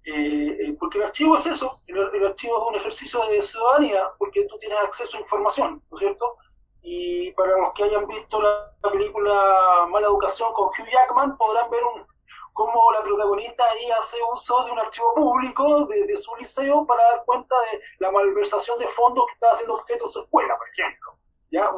[0.06, 4.46] Eh, eh, porque el archivo es eso, el, archivo es un ejercicio de ciudadanía, porque
[4.46, 6.38] tú tienes acceso a información, ¿no es cierto?
[6.82, 11.70] Y para los que hayan visto la, la película Mala Educación con Hugh Jackman, podrán
[11.70, 12.06] ver un,
[12.54, 17.26] cómo la protagonista ahí hace uso de un archivo público de, su liceo para dar
[17.26, 21.18] cuenta de la malversación de fondos que estaba haciendo objeto de su escuela, por ejemplo.
[21.52, 21.70] ¿Ya?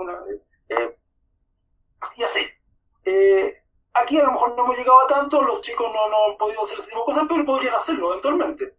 [0.69, 0.97] Eh,
[2.15, 2.47] y así.
[3.05, 3.53] Eh,
[3.95, 6.63] aquí a lo mejor no hemos llegado a tanto, los chicos no, no han podido
[6.63, 8.77] hacer ese tipo de cosas, pero podrían hacerlo eventualmente.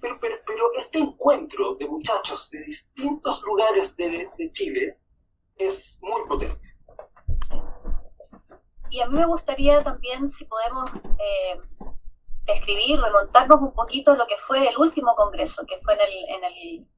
[0.00, 4.98] pero, pero, este encuentro de muchachos de distintos lugares de, Chile
[5.56, 6.68] es muy potente.
[8.90, 11.60] Y a mí me gustaría también, si podemos eh,
[12.44, 16.44] describir, remontarnos un poquito lo que fue el último congreso, que fue en el, en
[16.44, 16.88] el,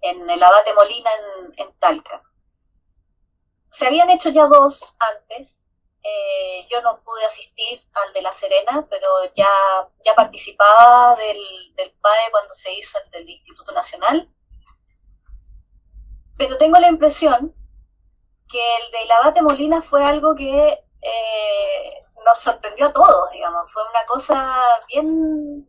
[0.00, 1.10] en el Abate Molina
[1.56, 2.22] en Talca.
[3.70, 5.67] Se habían hecho ya dos antes,
[6.08, 9.50] eh, yo no pude asistir al de La Serena, pero ya,
[10.04, 14.28] ya participaba del, del PAE cuando se hizo el del Instituto Nacional.
[16.36, 17.54] Pero tengo la impresión
[18.48, 23.70] que el de Abate Molina fue algo que eh, nos sorprendió a todos, digamos.
[23.72, 24.56] Fue una cosa
[24.88, 25.68] bien,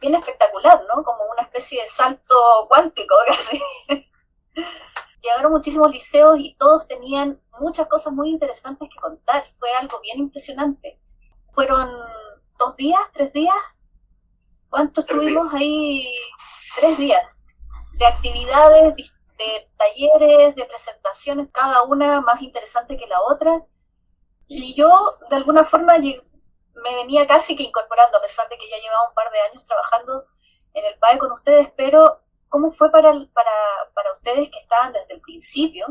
[0.00, 1.02] bien espectacular, ¿no?
[1.02, 2.36] Como una especie de salto
[2.68, 3.62] cuántico casi
[5.22, 9.44] llegaron muchísimos liceos y todos tenían muchas cosas muy interesantes que contar.
[9.58, 10.98] Fue algo bien impresionante.
[11.52, 11.90] Fueron
[12.58, 13.56] dos días, tres días.
[14.68, 16.14] ¿Cuánto estuvimos ahí?
[16.78, 17.22] Tres días.
[17.94, 23.62] De actividades, de talleres, de presentaciones, cada una más interesante que la otra.
[24.48, 24.90] Y yo,
[25.30, 29.14] de alguna forma, me venía casi que incorporando, a pesar de que ya llevaba un
[29.14, 30.24] par de años trabajando
[30.74, 32.22] en el PAE con ustedes, pero
[32.52, 33.50] ¿Cómo fue para, para,
[33.94, 35.86] para ustedes que estaban desde el principio,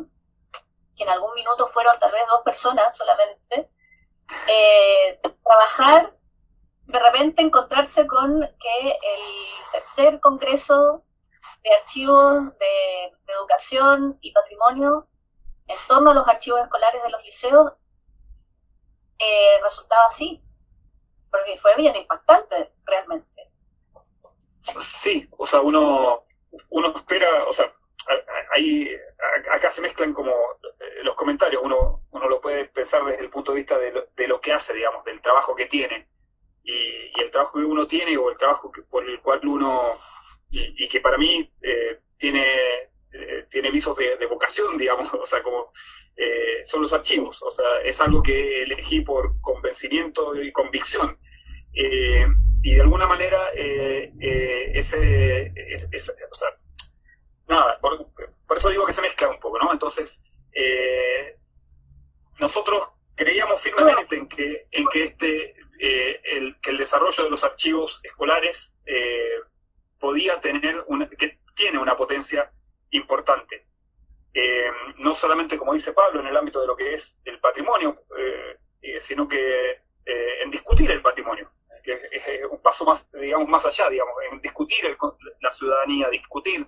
[0.95, 3.71] que en algún minuto fueron tal vez dos personas solamente,
[4.47, 6.15] eh, trabajar,
[6.85, 11.03] de repente encontrarse con que el tercer congreso
[11.63, 15.07] de archivos de, educación y patrimonio
[15.65, 17.73] en torno a los archivos escolares de los liceos
[19.17, 20.39] eh, resultaba así,
[21.31, 23.51] porque fue bien impactante realmente.
[24.85, 26.25] Sí, o sea, uno
[26.69, 27.73] uno espera, o sea,
[28.53, 28.89] ahí,
[29.53, 33.51] acá se mezclan como eh, los comentarios, uno, uno lo puede pensar desde el punto
[33.51, 36.07] de vista de lo, que hace, digamos, del trabajo que tiene,
[36.63, 39.97] y, el trabajo que uno tiene o el trabajo por el cual uno,
[40.49, 42.45] y, que para mí eh, tiene,
[43.13, 45.71] eh, tiene visos de, vocación, digamos, o sea, como
[46.65, 51.17] son los archivos, o sea, es algo que elegí por convencimiento y convicción
[52.63, 55.53] y de alguna manera eh, eh, ese,
[57.47, 58.07] nada, por,
[58.55, 59.71] eso digo que se mezcla un poco, ¿no?
[59.71, 61.37] Entonces, eh,
[62.39, 67.99] nosotros creíamos firmemente en que, en que este, el, que el desarrollo de los archivos
[68.03, 68.77] escolares
[69.99, 72.51] podía tener una, que tiene una potencia
[72.91, 73.65] importante.
[74.97, 78.03] no solamente, como dice Pablo, en el ámbito de lo que es el patrimonio,
[78.99, 84.13] sino que en discutir el patrimonio que es un paso más, digamos, más allá, digamos,
[84.31, 84.97] en discutir
[85.39, 86.67] la ciudadanía, discutir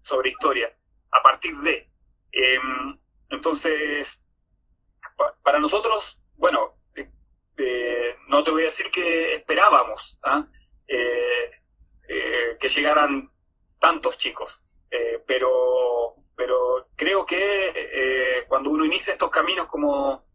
[0.00, 0.74] sobre historia
[1.10, 1.88] a partir de.
[2.32, 2.98] Em,
[3.30, 4.24] entonces,
[5.42, 7.10] para nosotros, bueno, eh,
[7.58, 10.46] eh, no te voy a decir que esperábamos ¿ah?
[10.86, 11.50] eh,
[12.60, 13.30] que llegaran
[13.78, 14.66] tantos chicos,
[15.26, 20.26] pero, pero creo que cuando uno inicia estos caminos como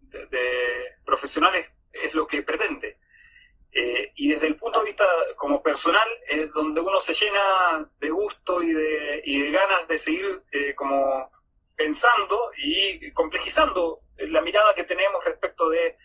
[1.05, 2.99] profesionales es lo que pretende.
[3.79, 8.09] Eh, y desde el punto de vista como personal es donde uno se llena de
[8.09, 11.29] gusto y de, y de ganas de seguir eh, como
[11.75, 15.95] pensando y complejizando la mirada que tenemos respecto de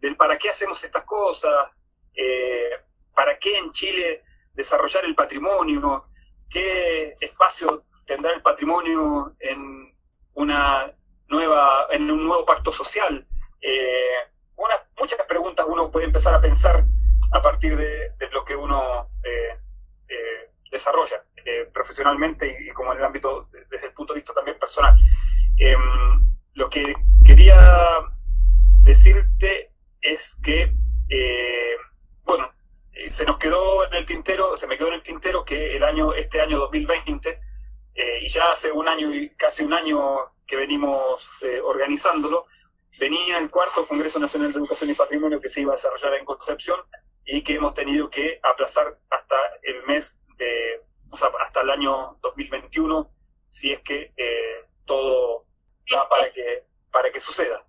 [0.00, 1.70] del para qué hacemos estas cosas,
[2.14, 2.68] eh,
[3.14, 6.04] para qué en Chile desarrollar el patrimonio,
[6.50, 9.96] qué espacio tendrá el patrimonio en
[10.34, 10.94] una
[11.28, 13.26] nueva, en un nuevo pacto social.
[14.98, 16.84] muchas preguntas uno puede empezar a pensar
[17.34, 19.58] a partir de, lo que uno eh,
[20.08, 24.56] eh, desarrolla eh, profesionalmente y, como en el ámbito, desde el punto de vista también
[24.58, 24.96] personal.
[25.58, 25.80] Em,
[26.54, 26.94] lo que
[27.26, 27.58] quería
[28.82, 30.72] decirte es que,
[32.22, 32.52] bueno,
[33.08, 36.14] se nos quedó en el tintero, se me quedó en el tintero que el año,
[36.14, 37.40] este año 2020,
[38.20, 39.96] y ya hace un año y casi un año
[40.46, 41.32] que venimos
[41.64, 42.46] organizándolo,
[43.00, 46.24] venía el cuarto Congreso Nacional de Educación y Patrimonio que se iba a desarrollar en
[46.24, 46.78] Concepción
[47.24, 52.18] y que hemos tenido que aplazar hasta el mes de, o sea, hasta el año
[52.22, 53.10] 2021,
[53.46, 55.46] si es que eh, todo
[55.94, 57.64] va para que, para que suceda.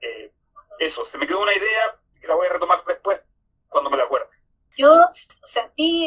[0.00, 0.32] Eh,
[0.78, 2.00] eso, se me quedó una idea
[2.30, 3.20] la voy a retomar después
[3.68, 4.32] cuando me la acuerde.
[4.76, 6.06] Yo sentí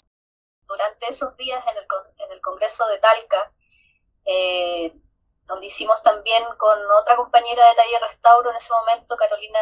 [0.68, 1.86] durante esos días en el,
[2.18, 3.52] en el Congreso de Talca,
[4.26, 4.94] eh,
[5.46, 9.60] donde hicimos también con otra compañera de taller restauro en ese momento, Carolina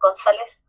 [0.00, 0.63] González,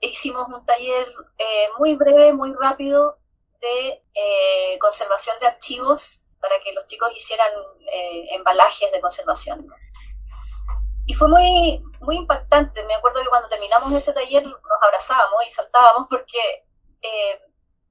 [0.00, 1.06] hicimos un taller
[1.38, 3.18] eh, muy breve, muy rápido
[3.60, 7.50] de eh, conservación de archivos para que los chicos hicieran
[7.92, 9.66] eh, embalajes de conservación.
[11.06, 12.84] Y fue muy, muy impactante.
[12.84, 16.38] Me acuerdo que cuando terminamos ese taller nos abrazábamos y saltábamos porque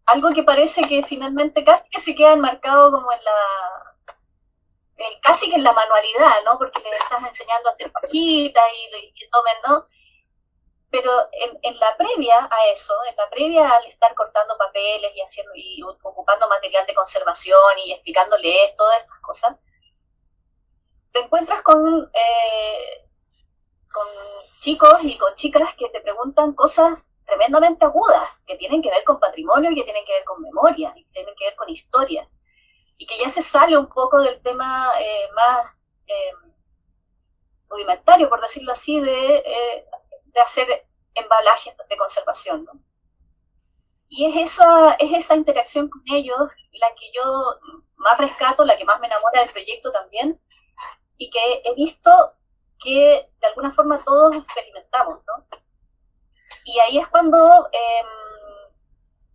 [0.05, 3.97] algo que parece que finalmente casi que se queda enmarcado como en la
[5.21, 6.57] casi que en la manualidad, ¿no?
[6.57, 9.87] Porque les estás enseñando a hacer pajitas y, que tomen, ¿no?
[10.89, 11.11] Pero
[11.61, 15.81] en, la previa a eso, en la previa al estar cortando papeles y haciendo y
[15.83, 19.57] ocupando material de conservación y explicándoles todas estas cosas,
[21.11, 23.07] te encuentras con, eh,
[23.91, 24.07] con
[24.59, 29.19] chicos y con chicas que te preguntan cosas tremendamente agudas, que tienen que ver con
[29.19, 32.27] patrimonio y que tienen que ver con memoria, y que tienen que ver con historia.
[32.97, 35.75] Y que ya se sale un poco del tema eh, más
[36.07, 36.31] eh,
[37.69, 39.85] rudimentario, por decirlo así, de, eh,
[40.34, 42.65] de, hacer embalajes de conservación.
[42.65, 42.80] ¿no?
[44.09, 47.23] Y es esa, es esa interacción con ellos la que yo
[47.95, 50.39] más rescato, la que más me enamora del proyecto también,
[51.17, 52.34] y que he visto
[52.80, 55.19] que de alguna forma todos experimentamos.
[55.25, 55.45] ¿no?
[56.65, 57.69] Y ahí es cuando...
[57.71, 58.03] Eh,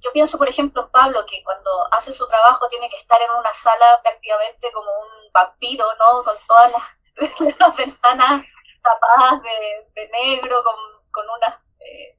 [0.03, 3.39] yo pienso, por ejemplo, en Pablo, que cuando hace su trabajo tiene que estar en
[3.39, 6.25] una sala prácticamente como un vampiro, ¿no?
[6.25, 8.45] Con todas las, ventanas
[8.83, 10.63] tapadas de, negro,
[11.11, 12.19] con, unas, eh,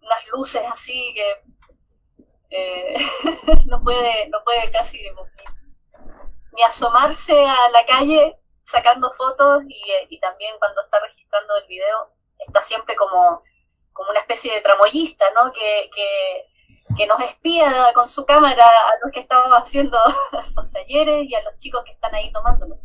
[0.00, 1.42] unas luces así que
[2.50, 2.96] eh,
[3.66, 4.98] no, puede, no puede casi
[6.52, 12.60] ni, asomarse a la calle sacando fotos y, también cuando está registrando el video está
[12.60, 13.42] siempre como,
[13.92, 15.52] como una especie de tramoyista, ¿no?
[15.52, 15.90] que
[16.96, 19.98] que nos espía con su cámara a los que estamos haciendo
[20.56, 22.78] los talleres y a los chicos que están ahí tomándolo.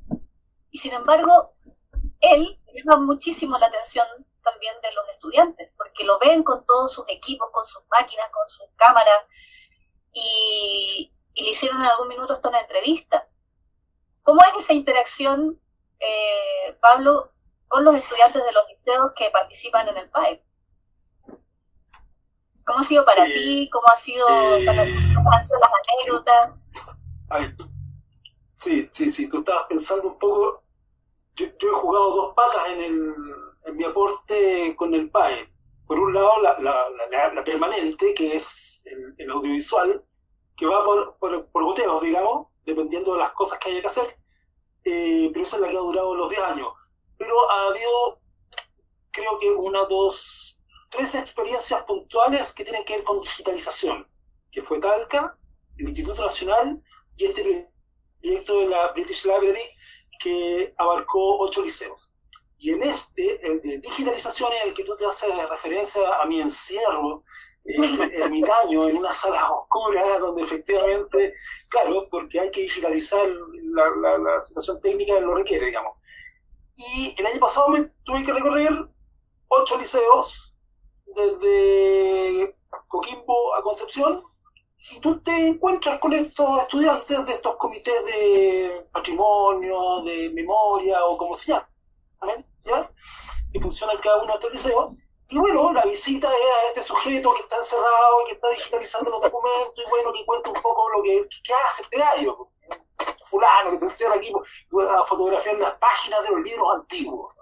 [0.72, 1.53] Y sin embargo,
[2.24, 4.07] él llama muchísimo la atención
[4.43, 8.47] también de los estudiantes, porque lo ven con todos sus equipos, con sus máquinas, con
[8.49, 9.24] sus cámaras,
[10.11, 13.28] y, le hicieron en algún minuto hasta una entrevista.
[14.21, 15.59] ¿Cómo es esa interacción,
[15.99, 17.32] eh, Pablo,
[17.67, 20.43] con los estudiantes de los liceos que participan en el PAE?
[22.65, 23.69] ¿Cómo ha sido para eh, ti?
[23.71, 24.28] ¿Cómo ha sido
[24.65, 26.51] para eh, ¿Cómo han sido las anécdotas?
[28.53, 30.62] sí, sí, sí, tú estabas pensando un poco.
[31.36, 33.15] Yo, he jugado dos patas en, el,
[33.65, 35.49] en mi aporte con el PAE.
[35.88, 38.81] Por un lado, la, la, la, permanente, que es
[39.17, 40.03] el, audiovisual,
[40.55, 44.17] que va por, por, por, goteos, digamos, dependiendo de las cosas que haya que hacer.
[44.86, 46.67] Eh, pero esa es la que ha durado los 10 años.
[47.17, 48.19] Pero ha habido,
[49.11, 50.59] creo que una, dos,
[50.89, 54.07] tres experiencias puntuales que tienen que ver con digitalización,
[54.51, 55.38] que fue Talca,
[55.77, 56.81] el Instituto Nacional
[57.17, 57.71] y este
[58.21, 59.63] proyecto de la British Library
[60.24, 62.11] que abarcó ocho liceos.
[62.57, 66.39] Y en este, el de digitalización, en el que tú te haces referencia a mi
[66.39, 67.24] encierro
[67.65, 67.76] eh,
[68.24, 71.34] ermitaño en una sala oscura, donde efectivamente,
[71.69, 75.97] claro, porque hay que digitalizar la, la situación técnica lo requiere, digamos.
[76.76, 78.88] Y el año pasado me tuve que recorrer
[79.49, 80.55] ocho liceos
[81.05, 82.55] desde
[82.88, 84.21] Coquimbo a Concepción,
[84.91, 91.17] y tú te encuentras con estos estudiantes de estos comités de patrimonio, de memoria o
[91.17, 91.67] como se llama,
[92.65, 92.91] ¿ya?
[93.53, 94.93] que funcionan cada uno de estos liceos.
[95.29, 99.21] Y bueno, la visita es a este sujeto que está encerrado que está digitalizando los
[99.21, 101.27] documentos y bueno, que cuenta un poco lo que,
[101.69, 102.49] hace este gallo.
[103.29, 107.36] Fulano que se encierra aquí a fotografiar las páginas de los libros antiguos,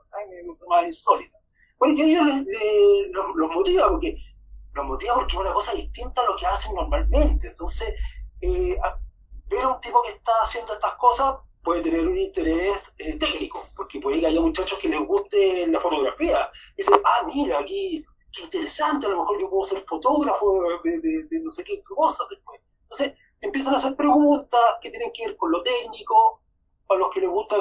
[0.69, 1.41] más insólitas.
[1.79, 2.25] Bueno, y ellos
[3.11, 4.15] los, motiva porque
[4.73, 7.47] los motiva porque es una cosa distinta a lo que hacen normalmente.
[7.47, 7.93] Entonces,
[8.41, 8.77] eh,
[9.47, 13.65] ver a un tipo que está haciendo estas cosas puede tener un interés eh, técnico,
[13.75, 16.49] porque puede que haya muchachos que les guste la fotografía.
[16.75, 21.39] Y dicen, ah, mira, aquí, qué interesante, a lo mejor yo puedo ser fotógrafo de,
[21.43, 22.61] no sé qué cosas después.
[22.83, 26.41] Entonces, empiezan a hacer preguntas que tienen que ver con lo técnico,
[26.87, 27.57] para los que les gusta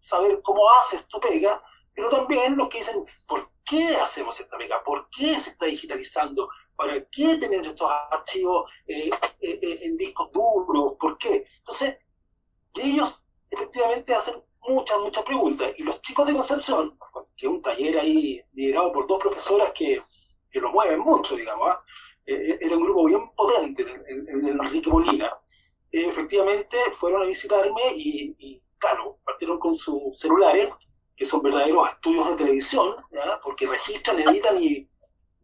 [0.00, 1.62] saber cómo haces tu pega,
[1.94, 4.82] pero también los que dicen, ¿por qué hacemos esta pega?
[4.82, 6.48] ¿Por qué se está digitalizando?
[6.76, 10.94] ¿Para qué tener estos archivos eh, eh, eh, en discos duros?
[10.98, 11.44] ¿Por qué?
[11.58, 11.98] Entonces,
[12.74, 15.72] ellos efectivamente hacen muchas, muchas preguntas.
[15.76, 16.98] Y los chicos de Concepción,
[17.36, 20.00] que es un taller ahí liderado por dos profesoras que,
[20.50, 21.80] que lo mueven mucho, digamos, ¿ah?
[22.26, 25.38] era un grupo bien potente, el, el, Enrique Molina.
[25.92, 30.72] efectivamente fueron a visitarme y, y, claro, partieron con sus celulares
[31.16, 32.96] que son verdaderos estudios de televisión,
[33.42, 34.88] porque registran, editan y,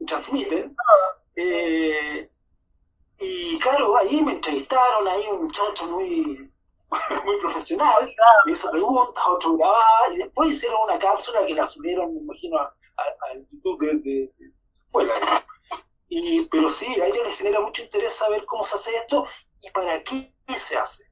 [0.07, 0.75] transmiten.
[1.37, 2.29] Eh,
[3.21, 6.51] y claro, ahí me entrevistaron, ahí un muchacho muy,
[7.25, 8.13] muy profesional,
[8.47, 12.59] me hizo preguntas, otro grababa, y después hicieron una cápsula que la subieron, me imagino,
[12.59, 14.33] al YouTube de, de,
[14.87, 15.15] escuela.
[16.09, 19.27] Y, pero sí, a ellos les genera mucho interés saber cómo se hace esto
[19.63, 21.10] y para qué se hace.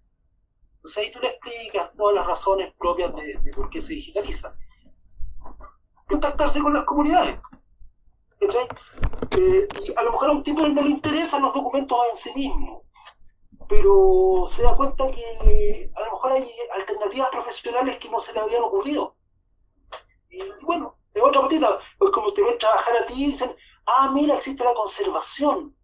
[0.89, 4.57] Entonces ahí tú le explicas todas las razones propias de, por qué se digitaliza.
[6.09, 7.39] Contactarse con las comunidades.
[8.41, 12.33] Eh, y a lo mejor a un tipo no le interesan los documentos en sí
[12.35, 12.85] mismos,
[13.69, 18.41] pero se da cuenta que a lo mejor hay alternativas profesionales que no se le
[18.41, 19.15] habían ocurrido.
[20.31, 24.11] Y bueno, es otra patita, pues como te ven trabajar a ti y dicen, ah,
[24.15, 25.77] mira, existe la conservación.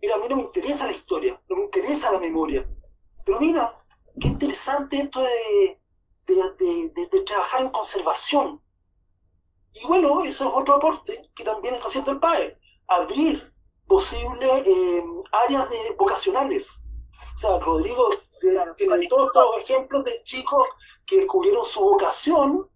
[0.00, 2.68] Mira, a mí no me interesa la historia, no me interesa la memoria.
[3.24, 3.74] Pero mira,
[4.20, 5.78] qué interesante esto de,
[6.26, 8.60] de, trabajar en conservación.
[9.72, 12.56] Y bueno, eso es otro aporte que también está haciendo el PAE,
[12.88, 13.52] abrir
[13.86, 15.04] posibles eh,
[15.46, 16.70] áreas de vocacionales.
[17.36, 18.10] O sea, Rodrigo
[18.76, 20.64] tiene todos estos ejemplos de chicos
[21.06, 22.68] que descubrieron su vocación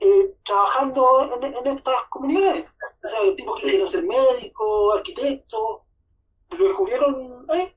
[0.00, 2.66] eh, trabajando en, estas comunidades.
[3.04, 5.80] O sea, tipos que quieren ser médicos, arquitectos,
[6.50, 7.74] lo descubrieron ahí.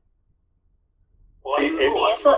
[1.57, 1.77] Sí,
[2.11, 2.37] eso,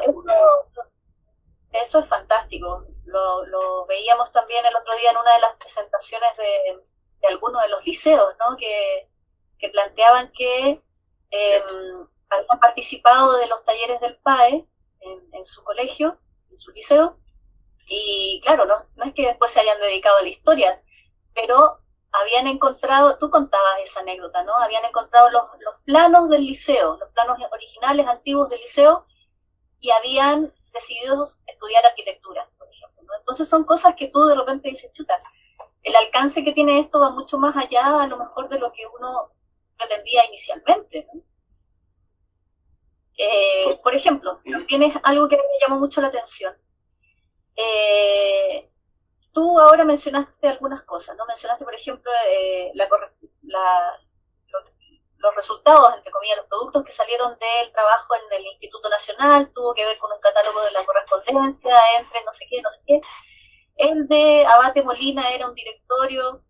[1.72, 2.86] eso, es fantástico.
[3.06, 6.82] Lo, lo, veíamos también el otro día en una de las presentaciones de,
[7.20, 8.56] de algunos de los liceos, ¿no?
[8.58, 9.10] Que,
[9.60, 10.82] que planteaban que
[11.32, 11.62] eh,
[12.30, 14.68] habían participado de los talleres del PAE
[15.32, 16.18] en, su colegio,
[16.51, 17.18] en su liceo,
[17.88, 20.82] y claro, no, no es que después se hayan dedicado a la historia,
[21.34, 21.80] pero
[22.14, 24.55] habían encontrado, tú contabas esa anécdota, ¿no?
[24.55, 29.05] Habían encontrado los, los planos del liceo, los planos originales, antiguos del liceo,
[29.80, 33.03] y habían decidido estudiar arquitectura, por ejemplo.
[33.03, 33.16] ¿no?
[33.18, 35.22] Entonces son cosas que tú de repente dices, chuta,
[35.82, 38.86] el alcance que tiene esto va mucho más allá a lo mejor de lo que
[38.88, 39.32] uno
[39.78, 41.07] pretendía inicialmente.
[41.14, 41.22] ¿no?
[43.18, 46.55] Eh, por ejemplo, tienes algo que me llamó mucho la atención.
[47.55, 48.72] Eh,
[49.34, 51.26] tú ahora mencionaste algunas cosas, ¿no?
[51.26, 52.88] Mencionaste, por ejemplo, eh, la,
[55.18, 59.74] los, resultados, entre comillas, los productos que salieron del trabajo en el Instituto Nacional, tuvo
[59.74, 63.02] que ver con un catálogo de la correspondencia entre no sé qué, no sé qué.
[63.76, 66.44] El de Abate Molina era un directorio,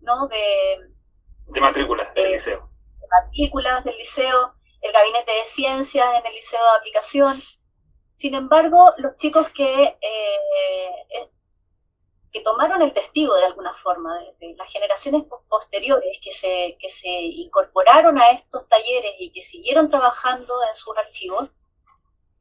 [0.00, 0.28] ¿no?
[0.28, 0.92] De,
[1.46, 2.68] de matrículas del liceo.
[3.00, 7.42] De matrículas del liceo el gabinete de ciencias en el liceo de aplicación.
[8.14, 11.30] Sin embargo, los chicos que, eh,
[12.32, 17.08] que tomaron el testigo de alguna forma, de, las generaciones posteriores que se, que se
[17.08, 21.50] incorporaron a estos talleres y que siguieron trabajando en sus archivos,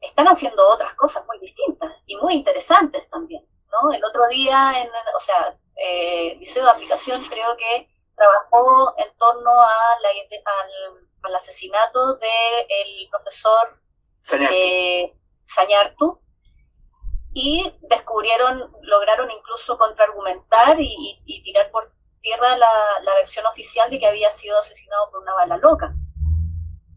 [0.02, 3.46] están haciendo otras cosas muy distintas y muy interesantes también.
[3.72, 3.92] ¿no?
[3.92, 9.62] El otro día, en, o sea, eh, Liceo de Aplicación creo que trabajó en torno
[9.62, 13.80] a la, al al asesinato del profesor
[14.20, 16.22] Sañartu.
[16.22, 16.29] Eh,
[17.34, 24.32] y descubrieron, lograron incluso contraargumentar y, tirar por tierra la, versión oficial de que había
[24.32, 25.94] sido asesinado por una bala loca.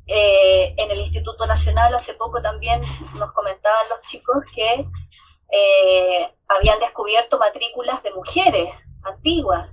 [0.06, 2.82] Eh, en el Instituto Nacional hace poco también
[3.14, 4.84] nos comentaban los chicos que
[5.50, 8.74] eh, habían descubierto matrículas de mujeres
[9.04, 9.70] antiguas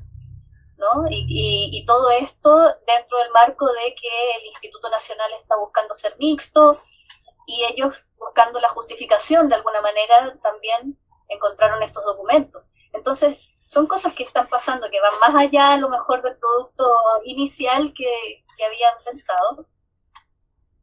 [0.80, 1.05] ¿no?
[1.10, 2.55] Y, todo esto
[2.88, 6.76] dentro del marco de que el Instituto Nacional está buscando ser mixto
[7.50, 12.64] y ellos buscando la justificación de alguna manera también encontraron estos documentos.
[12.93, 16.86] Entonces, son cosas que están pasando, que van más allá a lo mejor del producto
[17.24, 19.66] inicial que, habían pensado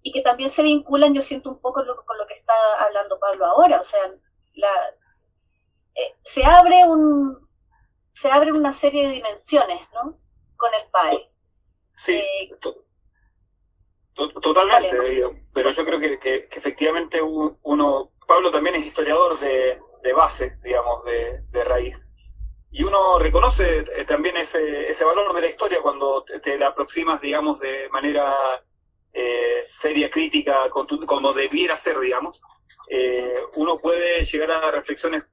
[0.03, 3.45] y que también se vinculan, yo siento un poco con lo que está hablando Pablo
[3.45, 4.01] ahora, o sea,
[4.55, 4.69] la,
[5.95, 7.47] eh, se abre un,
[8.15, 10.09] se abre una serie de dimensiones, ¿no?
[10.57, 11.31] Con el PAE.
[11.95, 12.51] Sí, eh,
[14.17, 14.97] totalmente,
[15.53, 19.79] pero yo creo que, efectivamente uno, Pablo también es historiador de,
[20.15, 22.03] base, digamos, de, raíz.
[22.71, 27.21] Y uno reconoce eh, también ese, ese valor de la historia cuando te, la aproximas,
[27.21, 28.35] digamos, de manera
[29.13, 32.43] eh, seria, crítica, como debiera ser, digamos.
[33.57, 35.25] uno puede llegar a reflexiones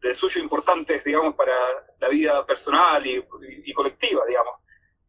[0.00, 1.54] de suyo importantes, digamos, para
[1.98, 4.54] la vida personal y, colectiva, digamos.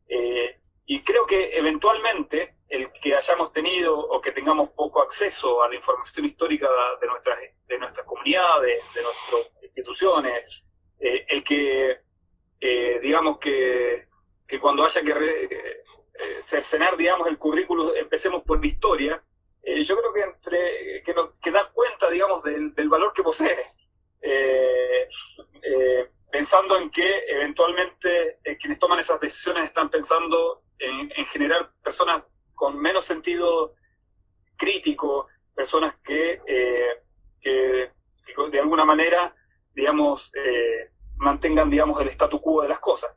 [0.07, 5.69] Eh, y creo que eventualmente el que hayamos tenido o que tengamos poco acceso a
[5.69, 6.69] la información histórica
[7.01, 10.65] de nuestras, de nuestras comunidades, de nuestras instituciones,
[10.99, 11.99] eh, el que,
[12.61, 14.07] eh, digamos, que,
[14.47, 15.81] que, cuando haya que
[16.41, 19.23] cercenar, digamos, el currículo, empecemos por la historia,
[19.63, 23.55] yo creo que, entre, que, nos, da cuenta, digamos, del, valor que posee
[24.21, 25.07] eh,
[25.61, 32.25] eh, pensando en que eventualmente eh, quienes toman esas decisiones están pensando en, generar personas
[32.59, 33.73] con menos sentido
[34.57, 36.41] crítico, personas que,
[37.39, 37.89] que,
[38.51, 39.33] de alguna manera,
[39.73, 40.33] digamos,
[41.15, 43.15] mantengan, digamos, el statu quo de las cosas.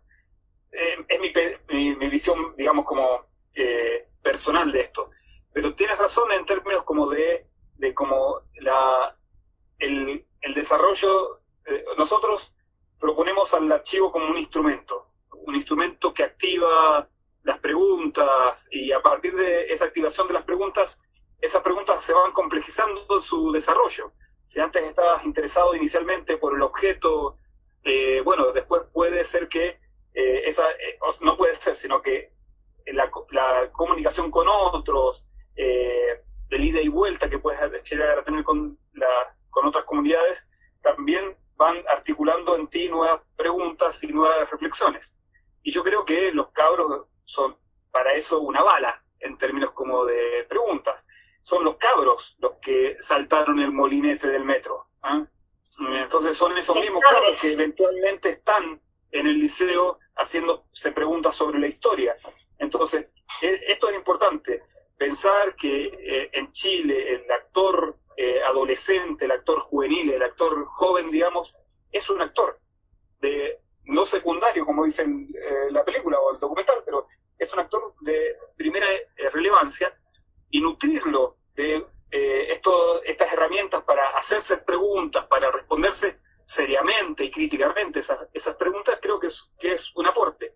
[0.70, 3.26] es mi, mi, visión, digamos, como
[4.22, 5.11] personal de esto.
[5.53, 9.18] Pero tienes razón en términos como de, de como la,
[9.80, 12.57] el, el desarrollo, eh, nosotros
[12.99, 17.09] proponemos al archivo como un instrumento, un instrumento que activa
[17.43, 21.01] las preguntas y a partir de esa activación de las preguntas
[21.43, 24.12] esas preguntas se van complejizando en su desarrollo.
[24.43, 27.36] Si antes estabas interesado inicialmente por el objeto,
[27.84, 29.80] eh, bueno, después puede ser que
[30.14, 32.32] eh, esa, eh, no puede ser, sino que
[32.86, 33.11] la,
[33.72, 35.26] comunicación con otros,
[35.57, 40.49] el ida y vuelta que puedes llegar a tener con, la, con otras comunidades,
[40.80, 45.18] también van articulando en ti nuevas preguntas y nuevas reflexiones.
[45.62, 47.57] Y yo creo que los cabros son
[47.91, 51.07] para eso una bala, en términos como de preguntas.
[51.43, 54.87] Son los cabros los que saltaron el molinete del metro.
[55.03, 55.25] ¿ah?
[55.79, 61.66] Entonces son esos mismos cabros que eventualmente están en el liceo haciéndose preguntas sobre la
[61.66, 62.16] historia.
[62.59, 63.09] Entonces,
[63.41, 64.62] e, esto es importante.
[64.97, 71.11] Pensar que eh, en Chile el actor eh, adolescente, el actor juvenil, el actor joven,
[71.11, 71.55] digamos,
[71.91, 72.61] es un actor
[73.20, 77.07] de no secundario, como dicen eh, la película o el documental, pero
[77.39, 79.93] es un actor de primera eh, relevancia
[80.51, 88.28] y nutrirlo de esto, estas herramientas para hacerse preguntas, para responderse seriamente y críticamente esas,
[88.35, 90.55] esas preguntas, creo que es, que es un aporte.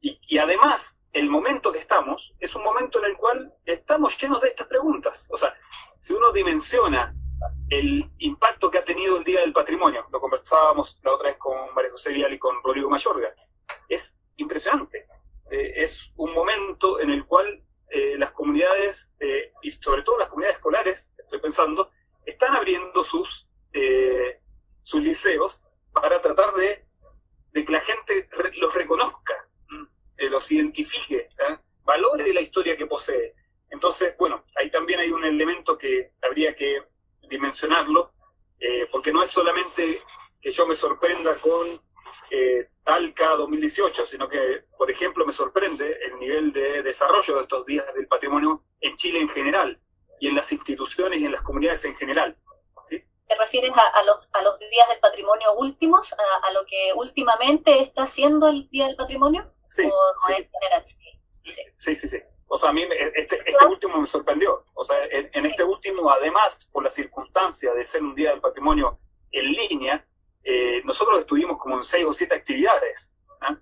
[0.00, 4.40] Y, y, además, el momento que estamos es un momento en el cual estamos llenos
[4.40, 5.28] de estas preguntas.
[5.32, 5.52] O sea,
[5.98, 7.12] si uno dimensiona
[7.70, 11.74] el impacto que ha tenido el Día del Patrimonio, lo conversábamos la otra vez con
[11.74, 13.32] María José Vial y con Rodrigo Mayorga,
[13.88, 15.06] es impresionante.
[15.50, 20.28] Eh, es un momento en el cual eh, las comunidades, eh, y sobre todo las
[20.28, 21.90] comunidades escolares, estoy pensando,
[22.26, 23.48] están abriendo sus,
[24.82, 26.84] sus liceos para tratar de,
[27.52, 29.48] de que la gente los reconozca
[30.18, 31.58] eh, los identifique, ¿eh?
[31.84, 33.34] valore la historia que posee.
[33.70, 36.82] Entonces, bueno, ahí también hay un elemento que habría que
[37.30, 38.12] dimensionarlo,
[38.58, 40.02] eh, porque no es solamente
[40.40, 41.80] que yo me sorprenda con
[42.84, 47.84] Talca 2018, sino que, por ejemplo, me sorprende el nivel de desarrollo de estos días
[47.94, 49.78] del patrimonio en Chile en general
[50.20, 52.36] y en las instituciones y en las comunidades en general.
[52.84, 53.04] ¿sí?
[53.26, 58.04] ¿Te refieres a, los, a los días del patrimonio últimos, a, lo que últimamente está
[58.04, 59.52] haciendo el Día del Patrimonio?
[59.68, 59.82] Sí,
[60.26, 61.06] sí.
[61.76, 61.96] sí.
[61.96, 64.64] sí, O sea, a mí este, este último me sorprendió.
[64.72, 68.98] O sea, en, este último, además, por la circunstancia de ser un Día del Patrimonio
[69.30, 70.06] en línea,
[70.42, 73.56] eh, nosotros estuvimos como en seis o siete actividades, ¿ah?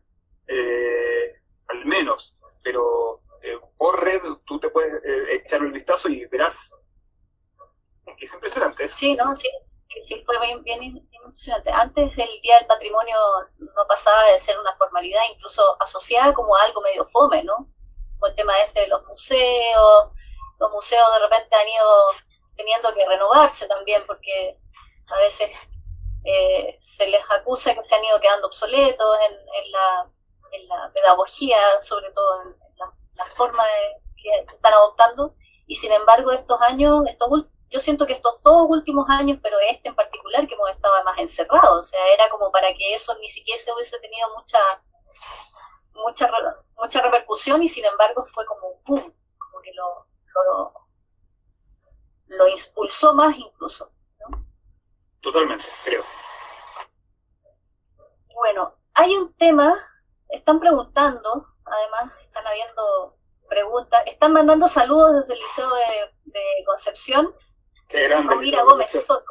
[0.49, 2.39] eh, al menos.
[2.62, 5.01] Pero eh, por red tú te puedes
[5.31, 6.77] echar el vistazo y verás
[8.18, 8.89] es impresionante.
[8.89, 9.49] Sí, no, sí,
[10.01, 11.70] sí, fue bien, bien impresionante.
[11.70, 13.16] Antes el Día del Patrimonio
[13.59, 17.68] no pasaba de ser una formalidad, incluso asociada como algo medio fome, ¿no?
[18.18, 20.11] Con el tema este de los museos,
[20.59, 22.07] los museos de repente han ido
[22.57, 24.59] teniendo que renovarse también porque
[25.09, 25.68] a veces
[26.27, 30.11] eh, se les acusa que se han ido quedando obsoletos en, la,
[30.53, 33.62] en la, pedagogía, sobre todo en, la, la, forma
[34.16, 37.31] que están adoptando, y sin embargo estos años, estos
[37.68, 41.18] yo siento que estos dos últimos años, pero este en particular, que hemos estado más
[41.18, 44.59] encerrados, o sea, era como para que eso ni siquiera se hubiese tenido mucha
[45.95, 46.31] mucha
[46.77, 50.72] mucha repercusión y sin embargo fue como un boom, como que lo, lo,
[52.27, 53.91] lo impulsó más incluso.
[55.27, 56.05] Totalmente, creo.
[58.33, 59.77] Bueno, hay un tema,
[60.29, 63.18] están preguntando, además están habiendo
[63.49, 67.35] preguntas, están mandando saludos desde el Liceo de, de Concepción
[67.89, 68.35] Qué grande.
[68.35, 69.24] Rubira Gómez Soto.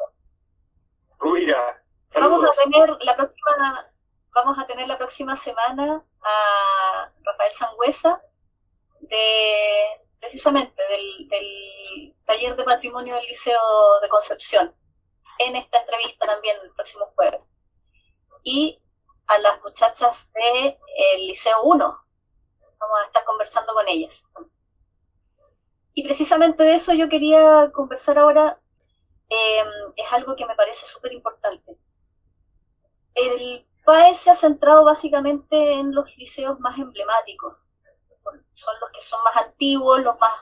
[1.18, 2.42] Rubira, saludos.
[2.42, 3.92] Vamos a tener la próxima,
[4.34, 8.20] vamos a tener la próxima semana a Rafael Sangüesa
[9.00, 13.62] de precisamente del, del taller de patrimonio del Liceo
[14.02, 14.76] de Concepción
[15.38, 17.40] en esta entrevista también el próximo jueves.
[18.42, 18.80] Y
[19.26, 20.76] a las muchachas del
[21.26, 21.84] Liceo 1.
[22.78, 24.28] Vamos a estar conversando con ellas.
[25.94, 28.60] Y precisamente de eso yo quería conversar ahora.
[29.28, 31.76] Em, es algo que me parece súper importante.
[33.14, 37.56] El PAE se ha centrado básicamente en los liceos más emblemáticos.
[38.52, 40.32] Son los que son más antiguos, los más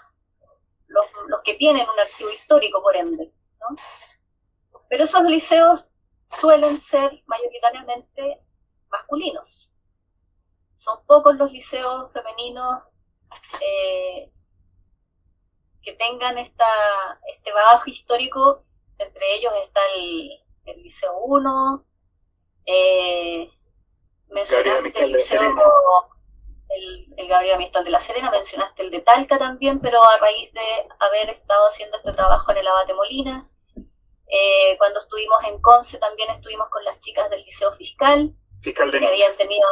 [0.89, 3.33] los, que tienen un archivo histórico, por ende.
[4.95, 5.91] Pero esos liceos
[6.29, 8.41] suelen ser mayoritariamente
[8.89, 9.73] masculinos.
[10.77, 12.81] Son pocos los liceos femeninos
[13.61, 14.31] eh,
[15.83, 16.65] que tengan esta,
[17.27, 18.63] este bajo histórico,
[18.99, 21.87] entre ellos está el, Liceo 1,
[22.67, 23.51] eh,
[24.29, 25.43] mencionaste el Liceo,
[26.69, 30.53] el, el, Gabriel Amistad de la Serena, mencionaste el de Talca también, pero a raíz
[30.53, 33.51] de haber estado haciendo este trabajo en el Abate Molina,
[34.27, 38.99] eh, cuando estuvimos en Conce también estuvimos con las chicas del Liceo Fiscal, Fiscal de
[38.99, 39.69] que habían tenido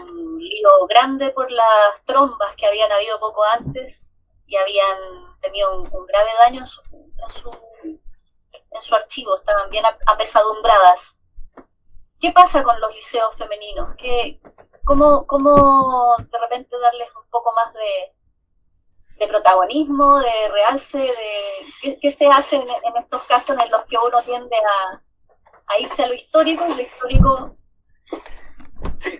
[0.00, 4.02] un, lío grande por las trombas que habían habido poco antes
[4.46, 4.98] y habían
[5.40, 6.82] tenido un, grave daño en su,
[7.82, 11.20] en su, archivo, estaban bien apesadumbradas.
[12.20, 13.94] ¿Qué pasa con los liceos femeninos?
[13.96, 14.40] ¿Qué,
[14.84, 18.12] cómo, ¿Cómo de repente darles un poco más de,
[19.18, 20.98] de protagonismo, de realce,
[21.82, 25.02] de qué, se hace en, estos casos en los que uno tiende a,
[25.66, 27.58] a irse a lo histórico y lo histórico
[28.96, 29.18] Sí,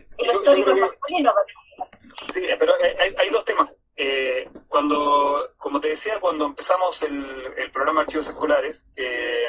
[2.32, 2.72] Sí, pero
[3.18, 3.74] hay, dos temas.
[3.96, 9.46] Eh, cuando, como te decía, cuando empezamos el, el programa Archivos Escolares, eh,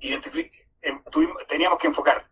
[0.00, 1.02] em,
[1.48, 2.28] teníamos que enfocar.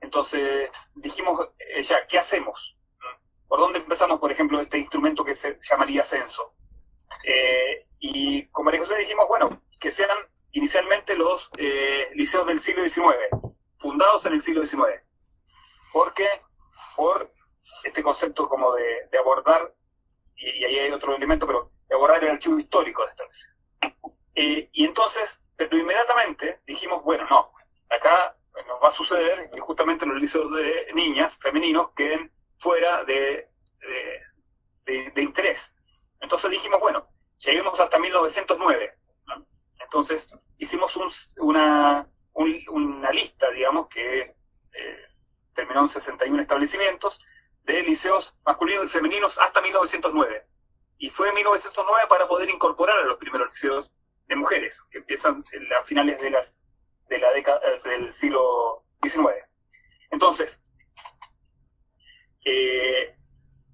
[0.00, 2.76] Entonces dijimos, eh, ya, ¿qué hacemos?
[3.48, 6.54] ¿Por dónde empezamos, por ejemplo, este instrumento que se llamaría censo?
[7.24, 10.16] Eh, y como María José dijimos, bueno, que sean
[10.52, 11.50] inicialmente los
[12.14, 13.28] liceos del siglo XIX,
[13.78, 15.02] fundados en el siglo XIX.
[15.92, 16.26] Porque
[16.96, 17.32] por
[17.84, 19.74] este concepto como de, abordar,
[20.36, 23.24] y, ahí hay otro elemento, pero de abordar el archivo histórico de esta
[24.36, 27.52] eh, y entonces, pero inmediatamente dijimos, bueno, no,
[27.90, 33.48] acá nos va a suceder que justamente los liceos de niñas femeninos queden fuera de,
[34.84, 35.76] de, interés.
[36.20, 37.08] Entonces dijimos, bueno,
[37.38, 38.94] lleguemos hasta 1909.
[39.80, 40.96] Entonces hicimos
[41.38, 45.04] una, una lista, digamos, que eh,
[45.52, 47.18] terminó en 61 establecimientos,
[47.64, 50.46] de liceos masculinos y femeninos hasta 1909.
[50.98, 53.94] Y fue en 1909 para poder incorporar a los primeros liceos
[54.26, 55.42] de mujeres, que empiezan
[55.78, 56.56] a finales de, las,
[57.08, 59.28] de la década del siglo XIX.
[60.10, 60.62] Entonces,
[62.44, 63.16] eh,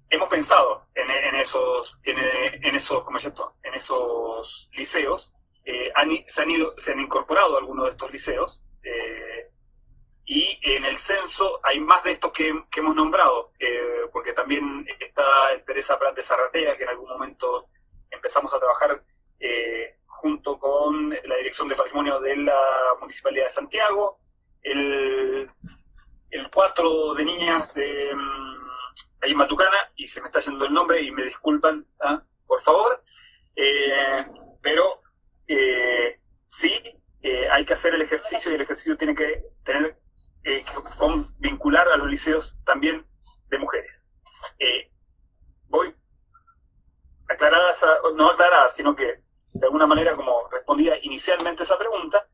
[0.09, 5.33] hemos pensado en, esos, en, esos, ¿cómo en esos liceos,
[5.65, 5.91] eh,
[6.27, 9.47] se, han ido, se han incorporado algunos de estos liceos, eh,
[10.25, 15.23] y en el censo hay más de estos que, hemos nombrado, eh, porque también está
[15.65, 17.69] Teresa Prat de Zarratea, que en algún momento
[18.11, 19.01] empezamos a trabajar
[19.39, 22.59] eh, junto con la Dirección de Patrimonio de la
[22.99, 24.19] Municipalidad de Santiago,
[24.63, 25.49] el,
[26.31, 28.11] el cuatro de niñas de
[29.35, 32.23] Matucana, y se me está yendo el nombre y me disculpan, ¿ah?
[32.45, 33.01] por favor,
[33.55, 34.25] eh,
[34.61, 35.01] pero
[36.45, 36.71] sí,
[37.51, 39.97] hay que hacer el ejercicio y el ejercicio tiene que tener
[40.49, 40.63] eh,
[40.97, 43.05] con vincular a los liceos también
[43.49, 44.07] de mujeres.
[44.57, 44.89] Eh,
[45.67, 45.93] voy
[47.27, 47.83] aclaradas,
[48.15, 49.21] no aclaradas, sino que
[49.51, 52.25] de alguna manera como respondía inicialmente esa pregunta,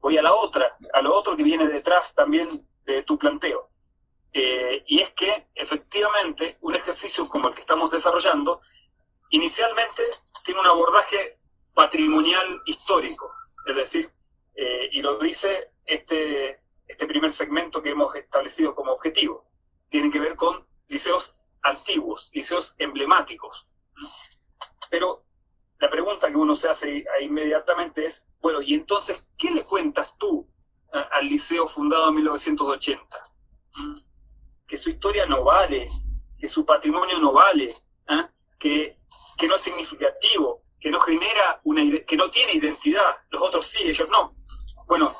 [0.00, 2.48] voy a la otra, a lo otro que viene detrás también
[2.84, 3.70] de tu planteo.
[4.32, 8.60] Eh, y es que efectivamente un ejercicio como el que estamos desarrollando,
[9.30, 10.02] inicialmente
[10.44, 11.38] tiene un abordaje
[11.74, 13.32] patrimonial histórico,
[13.66, 14.10] es decir,
[14.92, 19.50] y lo dice este, este primer segmento que hemos establecido como objetivo.
[19.88, 23.66] Tiene que ver con liceos antiguos, liceos emblemáticos.
[24.90, 25.24] Pero
[25.78, 30.48] la pregunta que uno se hace inmediatamente es, bueno, ¿y entonces qué le cuentas tú
[30.92, 33.16] al liceo fundado en 1980?
[34.72, 35.86] Que su historia no vale,
[36.40, 37.74] que su patrimonio no vale,
[38.08, 38.26] ¿ah?
[38.58, 38.96] que,
[39.36, 43.86] que no es significativo, que no genera una que no tiene identidad, los otros sí,
[43.86, 44.34] ellos no.
[44.86, 45.14] Bueno,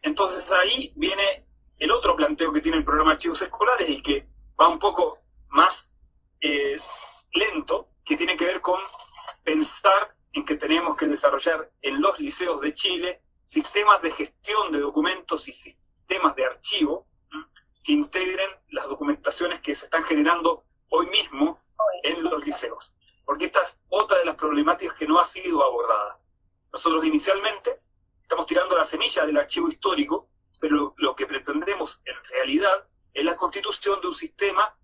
[0.00, 1.44] entonces ahí viene
[1.76, 4.26] el otro planteo que tiene el programa Archivos Escolares y que
[4.58, 5.18] va un poco
[5.48, 6.02] más
[6.40, 6.80] eh,
[7.34, 8.80] lento, que tiene que ver con
[9.44, 14.80] pensar en que tenemos que desarrollar en los liceos de Chile sistemas de gestión de
[14.80, 17.09] documentos y sistemas de archivo
[17.82, 21.60] que integren las documentaciones que se están generando hoy mismo
[22.02, 22.94] en los liceos.
[23.24, 26.20] Porque esta es otra de las problemáticas que no ha sido abordada.
[26.72, 27.80] Nosotros inicialmente
[28.22, 30.28] estamos tirando la semilla del archivo histórico,
[30.60, 34.76] pero lo, que pretendemos en realidad es la constitución de un sistema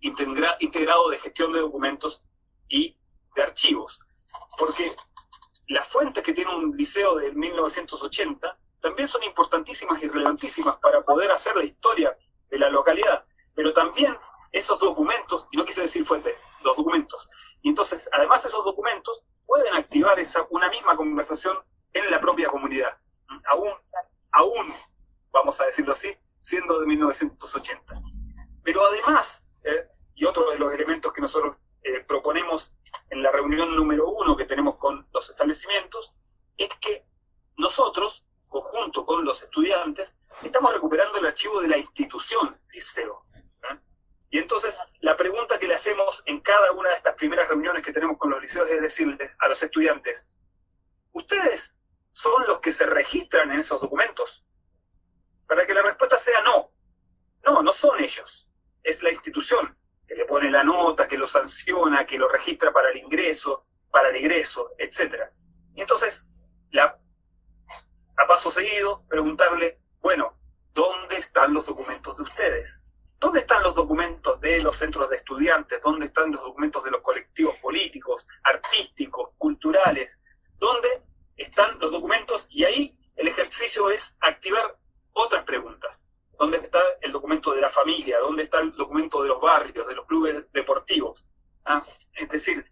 [0.00, 2.24] integrado de gestión de documentos
[2.68, 2.96] y
[3.34, 4.00] de archivos.
[4.58, 4.92] Porque
[5.68, 11.30] las fuentes que tiene un liceo de 1980 también son importantísimas y relevantísimas para poder
[11.30, 12.16] hacer la historia
[12.50, 13.24] de la localidad,
[13.54, 14.16] pero también
[14.52, 17.28] esos documentos, y no quise decir fuentes, los documentos,
[17.62, 21.58] y entonces además esos documentos pueden activar esa, una misma conversación
[21.92, 22.96] en la propia comunidad,
[23.50, 23.72] aún,
[24.32, 24.72] aún,
[25.32, 28.00] vamos a decirlo así, siendo de 1980.
[28.62, 32.74] Pero además, eh, y otro de los elementos que nosotros eh, proponemos
[33.10, 36.12] en la reunión número uno que tenemos con los establecimientos,
[36.56, 37.04] es que
[37.56, 43.24] nosotros, conjunto con los estudiantes, estamos recuperando el archivo de la institución liceo.
[43.34, 43.78] ¿eh?
[44.30, 47.92] Y entonces, la pregunta que le hacemos en cada una de estas primeras reuniones que
[47.92, 50.38] tenemos con los liceos es decirles a los estudiantes,
[51.12, 51.78] ¿ustedes
[52.10, 54.44] son los que se registran en esos documentos?
[55.46, 56.72] Para que la respuesta sea no.
[57.44, 58.50] No, no son ellos.
[58.82, 59.76] es la institución
[60.06, 64.08] que le pone la nota, que lo sanciona, que lo registra para el ingreso, para
[64.08, 65.30] el egreso, etc.
[65.74, 66.30] Y entonces,
[66.70, 66.98] la,
[68.18, 70.36] a paso seguido, preguntarle, bueno,
[70.74, 72.82] ¿dónde están los documentos de ustedes?
[73.20, 75.80] ¿Dónde están los documentos de los centros de estudiantes?
[75.82, 80.20] ¿Dónde están los documentos de los colectivos políticos, artísticos, culturales?
[80.58, 80.88] ¿Dónde
[81.36, 82.46] están los documentos?
[82.50, 84.78] Y ahí el ejercicio es activar
[85.12, 86.06] otras preguntas.
[86.38, 88.18] ¿Dónde está el documento de la familia?
[88.20, 91.26] ¿Dónde está el documento de los barrios, de los clubes deportivos?
[91.64, 91.82] ¿Ah?
[92.14, 92.64] Es decir,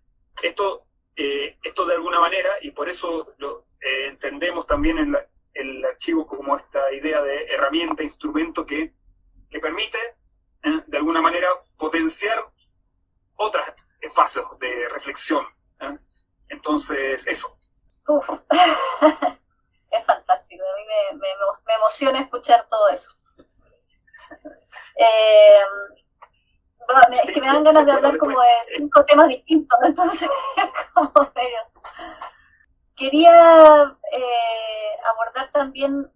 [0.43, 0.87] esto,
[1.17, 5.17] eh, esto de alguna manera, y por eso lo eh, entendemos también en
[5.57, 8.95] el archivo como esta idea de herramienta, instrumento que,
[9.49, 9.99] que permite,
[10.63, 10.83] ¿eh?
[10.87, 12.45] de alguna manera, potenciar
[13.37, 13.67] otros
[14.01, 15.47] espacios de reflexión.
[16.49, 17.57] Entonces, eso.
[19.91, 21.29] es fantástico, a mí me,
[21.67, 23.11] me emociona escuchar todo eso.
[24.99, 25.63] Eh,
[27.13, 30.29] es que me dan ganas de hablar como de cinco temas distintos, entonces
[30.95, 31.59] como medio.
[32.97, 36.11] Quería eh, abordar también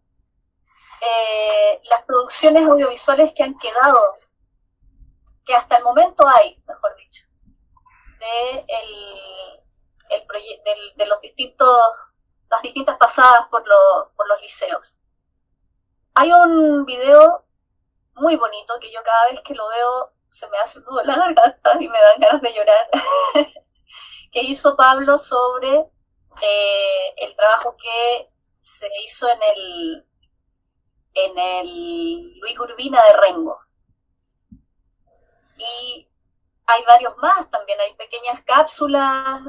[1.00, 4.16] eh, las producciones audiovisuales que han quedado,
[5.44, 7.24] que hasta el momento hay, mejor dicho,
[10.96, 11.76] de, los distintos,
[12.48, 13.62] las distintas pasadas por,
[14.16, 14.98] por los liceos.
[16.14, 17.44] Hay un video
[18.14, 21.16] muy bonito que yo cada vez que lo veo se me hace un nudo la
[21.16, 22.88] garganta y me dan ganas de llorar,
[24.32, 25.90] que hizo Pablo sobre
[26.42, 28.30] eh, el trabajo que
[28.62, 30.06] se hizo en el
[31.12, 33.58] en el Luis Urbina de Rengo.
[35.56, 36.08] Y
[36.66, 39.42] hay varios más también, hay pequeñas cápsulas.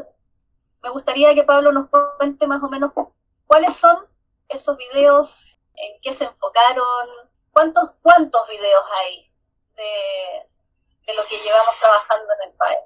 [0.81, 2.91] Me gustaría que Pablo nos cuente más o menos
[3.45, 4.07] cuáles son
[4.49, 9.29] esos videos, en qué se enfocaron, ¿Cuántos, cuántos videos hay
[9.75, 12.77] de, lo que llevamos trabajando en el PAE?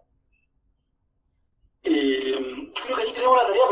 [1.83, 3.64] Eh, creo que ahí tenemos una tarea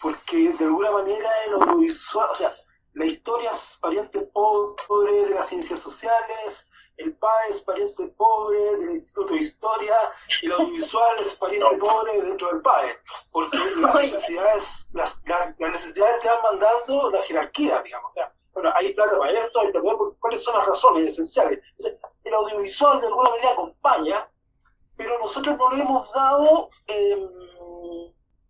[0.00, 2.52] porque de alguna manera el audiovisual, o sea,
[2.94, 8.90] la historia es pariente pobre de las ciencias sociales, el PAE es pariente pobre del
[8.90, 9.94] Instituto de Historia
[10.42, 12.98] y el audiovisual es pariente pobre dentro del PAE,
[13.30, 18.10] porque las necesidades, las, las necesidades te van mandando la jerarquía, digamos.
[18.10, 21.60] O sea, bueno, hay plata para esto, hay plata para ¿cuáles son las razones esenciales?
[22.24, 24.28] el audiovisual de alguna manera acompaña,
[24.96, 27.28] pero nosotros no le hemos dado, eh,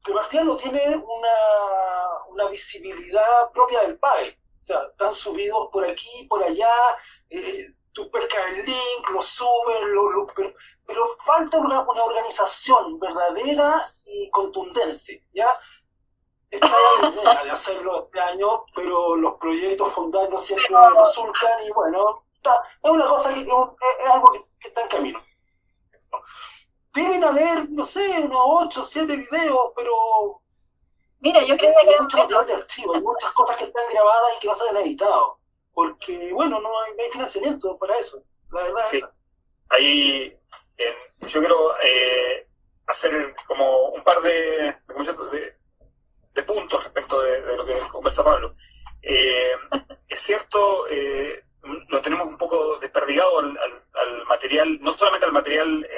[0.04, 4.38] Sebastián no tiene una, una visibilidad propia del PAE.
[4.60, 6.70] O sea, están subidos por aquí, por allá,
[7.30, 10.26] eh, tú percas el link, lo subes, lo,
[10.86, 15.48] pero, falta una, una organización verdadera y contundente, ¿ya?
[16.50, 21.70] está la idea de hacerlo este año, pero los proyectos fondados no siempre resultan y
[21.72, 22.24] bueno,
[22.82, 23.48] es una cosa que es,
[24.10, 25.24] algo que, está en camino.
[26.98, 30.42] Deben haber, no sé, unos 8 o 7 videos, pero...
[31.20, 34.30] Mira, yo creo que hay mucho material de archivo, hay muchas cosas que están grabadas
[34.36, 35.38] y que no se han editado,
[35.72, 38.84] porque bueno, no hay, financiamiento para eso, la verdad.
[38.84, 39.00] Sí,
[39.70, 40.36] ahí
[41.26, 42.48] yo quiero eh,
[42.86, 43.12] hacer
[43.46, 45.58] como un par de, de
[46.34, 48.54] de puntos respecto de, lo que conversa Pablo.
[49.02, 49.54] Eh,
[50.08, 51.44] es cierto, eh,
[51.88, 53.58] lo tenemos un poco desperdigado al,
[54.28, 55.88] material, no solamente al material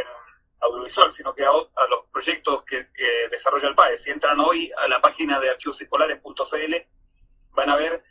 [0.60, 2.88] audiovisual, sino que a, los proyectos que,
[3.30, 3.96] desarrolla el PAE.
[3.96, 6.74] Si entran hoy a la página de archivosescolares.cl,
[7.52, 8.02] van a ver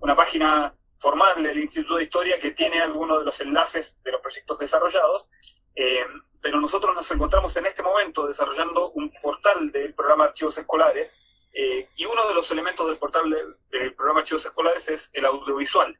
[0.00, 4.20] una página formal del Instituto de Historia que tiene algunos de los enlaces de los
[4.20, 5.28] proyectos desarrollados,
[5.74, 6.06] eh,
[6.40, 11.16] pero nosotros nos encontramos en este momento desarrollando un portal del programa Archivos Escolares,
[11.58, 13.30] eh, y uno de los elementos del portal
[13.70, 15.98] del, programa Archivos Escolares es el audiovisual.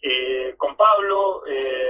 [0.00, 1.84] Eh, con Pablo, eh,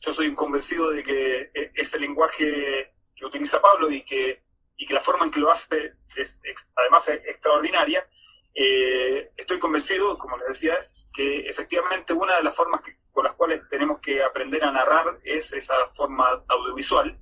[0.00, 4.42] yo soy convencido de que ese lenguaje que utiliza Pablo y que,
[4.76, 6.42] y que la forma en que lo hace es,
[6.76, 8.06] además extraordinaria.
[8.54, 10.74] estoy convencido, como les decía,
[11.12, 15.52] que efectivamente una de las formas con las cuales tenemos que aprender a narrar es
[15.52, 17.18] esa forma audiovisual.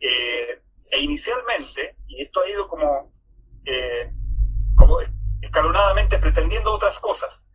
[0.00, 3.12] e inicialmente, y esto ha ido como
[4.78, 4.98] como
[5.42, 7.50] escalonadamente pretendiendo otras cosas,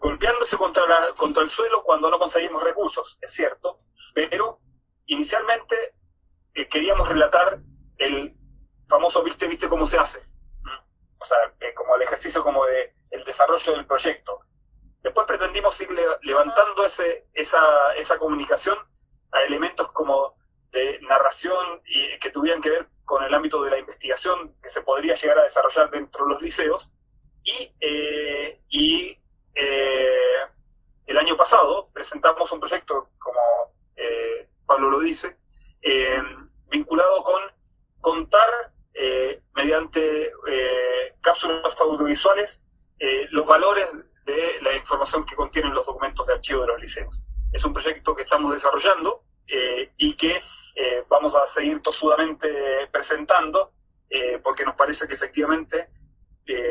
[0.00, 3.80] golpeándose contra, la, contra el suelo cuando no conseguimos recursos, es cierto,
[4.14, 4.58] pero
[5.06, 5.76] inicialmente
[6.54, 7.60] eh, queríamos relatar
[7.98, 8.34] el
[8.88, 10.20] famoso viste, viste cómo se hace,
[11.18, 14.40] o sea, eh, como el ejercicio como de el desarrollo del proyecto.
[15.02, 15.90] Después pretendimos ir
[16.22, 18.78] levantando ese, esa, esa comunicación
[19.32, 20.34] a elementos como
[20.70, 24.82] de narración y que tuvieran que ver con el ámbito de la investigación que se
[24.82, 26.92] podría llegar a desarrollar dentro de los liceos.
[27.42, 29.16] Y, eh, y
[29.54, 30.46] eh,
[31.06, 33.40] el año pasado presentamos un proyecto como
[33.96, 35.38] eh, Pablo lo dice,
[36.68, 37.42] vinculado con
[38.00, 38.72] contar
[39.54, 40.32] mediante
[41.20, 42.62] cápsulas audiovisuales
[43.30, 43.88] los valores
[44.24, 47.24] de la información que contienen los documentos de archivo de los liceos.
[47.52, 49.24] Es un proyecto que estamos desarrollando
[49.96, 50.40] y que
[51.08, 53.72] vamos a seguir tosudamente presentando
[54.44, 55.88] porque nos parece que efectivamente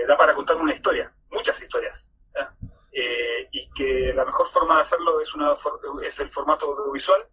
[0.07, 2.15] da para contar una historia, muchas historias.
[2.91, 5.53] Eh, y que la mejor forma de hacerlo es, una,
[6.03, 7.27] es el formato audiovisual,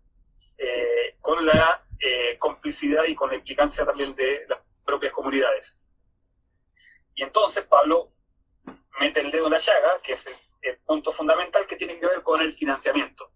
[0.59, 5.84] eh, con la eh, complicidad y con la implicancia también de las propias comunidades.
[7.14, 8.12] Y entonces Pablo
[9.01, 12.07] mete el dedo en la llaga, que es el, el punto fundamental que tiene que
[12.07, 13.32] ver con el financiamiento.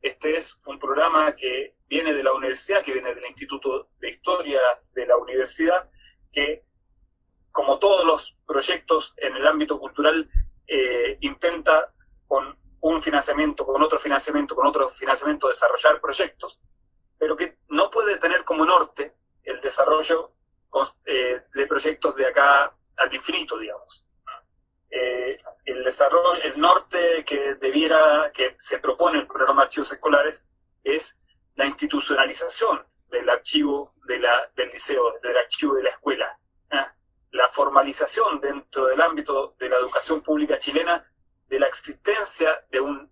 [0.00, 4.60] Este es un programa que viene de la universidad, que viene del Instituto de Historia
[4.92, 5.88] de la universidad,
[6.32, 6.64] que
[7.50, 10.28] como todos los proyectos en el ámbito cultural,
[10.66, 11.92] eh, intenta
[12.26, 16.60] con un financiamiento, con otro financiamiento, con otro financiamiento desarrollar proyectos,
[17.18, 20.32] pero que no puede tener como norte el desarrollo
[21.06, 24.06] eh, de proyectos de acá al infinito, digamos.
[24.90, 30.46] Eh, el desarrollo, el norte que debiera, que se propone el programa de archivos escolares
[30.82, 31.18] es
[31.54, 36.38] la institucionalización del archivo de la, del liceo, del archivo de la escuela
[37.32, 41.04] la formalización dentro del ámbito de la educación pública chilena
[41.48, 43.10] de la existencia de, un,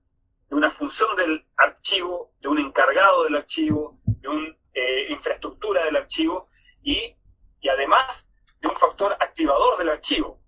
[0.48, 5.96] de una función del archivo, de un encargado del archivo, de una eh, infraestructura del
[5.96, 6.48] archivo
[6.82, 7.16] y,
[7.60, 10.40] y, además de un factor activador del archivo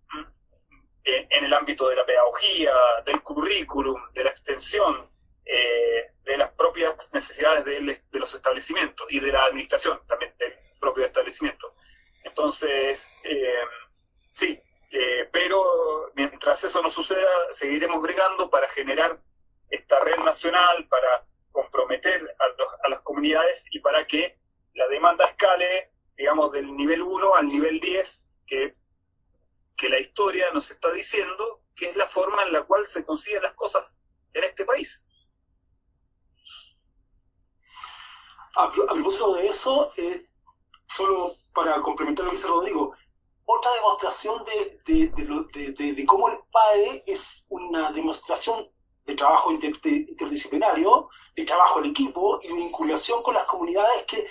[1.04, 2.72] en el ámbito de la pedagogía,
[3.04, 5.08] del currículum, de la extensión,
[5.44, 10.54] eh, de las propias necesidades de, de los establecimientos y de la administración también del
[10.78, 11.74] propio establecimiento.
[12.24, 13.64] Entonces, eh,
[14.32, 14.60] sí,
[14.90, 19.20] eh, pero mientras eso no suceda, seguiremos bregando para generar
[19.70, 22.20] esta red nacional, para comprometer
[22.84, 24.38] a, las comunidades y para que
[24.74, 28.74] la demanda escale, digamos, del nivel 1 al nivel 10, que,
[29.76, 33.42] que la historia nos está diciendo que es la forma en la cual se consiguen
[33.42, 33.90] las cosas
[34.34, 35.06] en este país.
[38.54, 40.26] A, propósito de eso, eh,
[40.86, 42.94] solo para complementar lo que dice Rodrigo,
[43.44, 48.68] otra demostración de, cómo el PAE es una demostración
[49.04, 54.26] de trabajo interdisciplinario, de trabajo en equipo y de vinculación con las comunidades que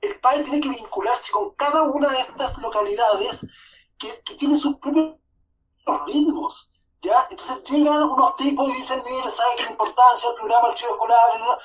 [0.00, 3.46] el PAE tiene que vincularse con cada una de estas localidades
[3.98, 5.16] que, tienen sus propios
[6.06, 6.90] ritmos.
[7.02, 7.26] ¿ya?
[7.30, 11.60] Entonces llegan unos tipos y dicen, mire, ¿sabe qué importancia el programa archivo escolar?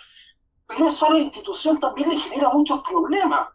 [0.67, 3.49] Pero eso a la institución también le genera muchos problemas.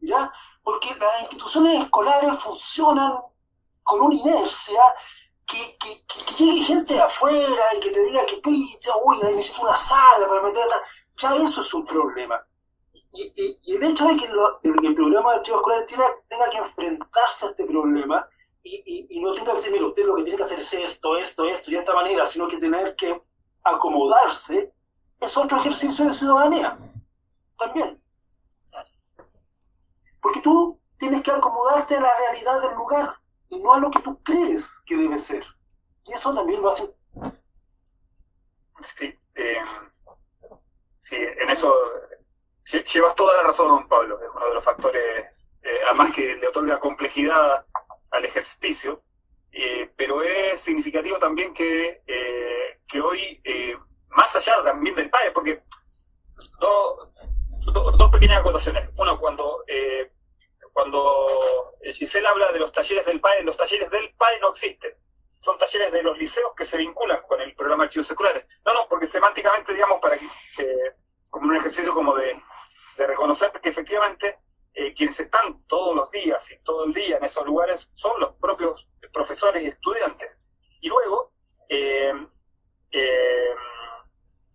[0.00, 0.32] ¿ya?
[0.62, 3.12] Porque las instituciones escolares funcionan
[3.82, 4.80] con una inercia
[5.46, 5.76] que,
[6.38, 8.40] llegue gente de afuera y que te diga que,
[9.04, 10.76] uy, necesito una sala para meterla,
[11.18, 12.44] ya eso es un problema.
[13.12, 15.86] Y, el hecho de que, el programa de archivos escolares
[16.28, 18.26] tenga, que enfrentarse a este problema
[18.62, 21.16] y, y, no tenga que decir, mira, usted lo que tiene que hacer es esto,
[21.18, 23.20] esto, esto y de esta manera, sino que tener que
[23.64, 24.72] acomodarse,
[25.20, 26.78] es otro ejercicio de ciudadanía.
[27.58, 28.01] También.
[30.22, 33.16] Porque tú tienes que acomodarte a la realidad del lugar
[33.48, 35.44] y no a lo que tú crees que debe ser.
[36.04, 36.94] Y eso también lo hace.
[38.80, 39.62] Sí, eh,
[40.98, 41.74] sí en eso
[42.64, 44.18] llevas toda la razón, don Pablo.
[44.20, 45.26] Es uno de los factores,
[45.62, 47.66] eh, además que le otorga complejidad
[48.12, 49.02] al ejercicio.
[49.50, 52.02] Eh, pero es significativo también que,
[52.86, 53.42] que hoy,
[54.10, 55.62] más allá también del PAE, porque
[57.72, 58.90] dos pequeñas acotaciones.
[58.96, 60.12] Uno, cuando, eh,
[60.72, 64.92] cuando Giselle habla de los talleres del PAE, los talleres del PAE no existen.
[65.40, 68.46] Son talleres de los liceos que se vinculan con el programa de archivos seculares.
[68.64, 70.26] No, no, porque semánticamente, digamos, para que,
[71.30, 72.40] como un ejercicio como de,
[72.96, 74.38] reconocer que efectivamente
[74.74, 78.36] eh, quienes están todos los días y todo el día en esos lugares son los
[78.36, 80.40] propios profesores y estudiantes.
[80.80, 81.32] Y luego,
[81.68, 82.14] eh,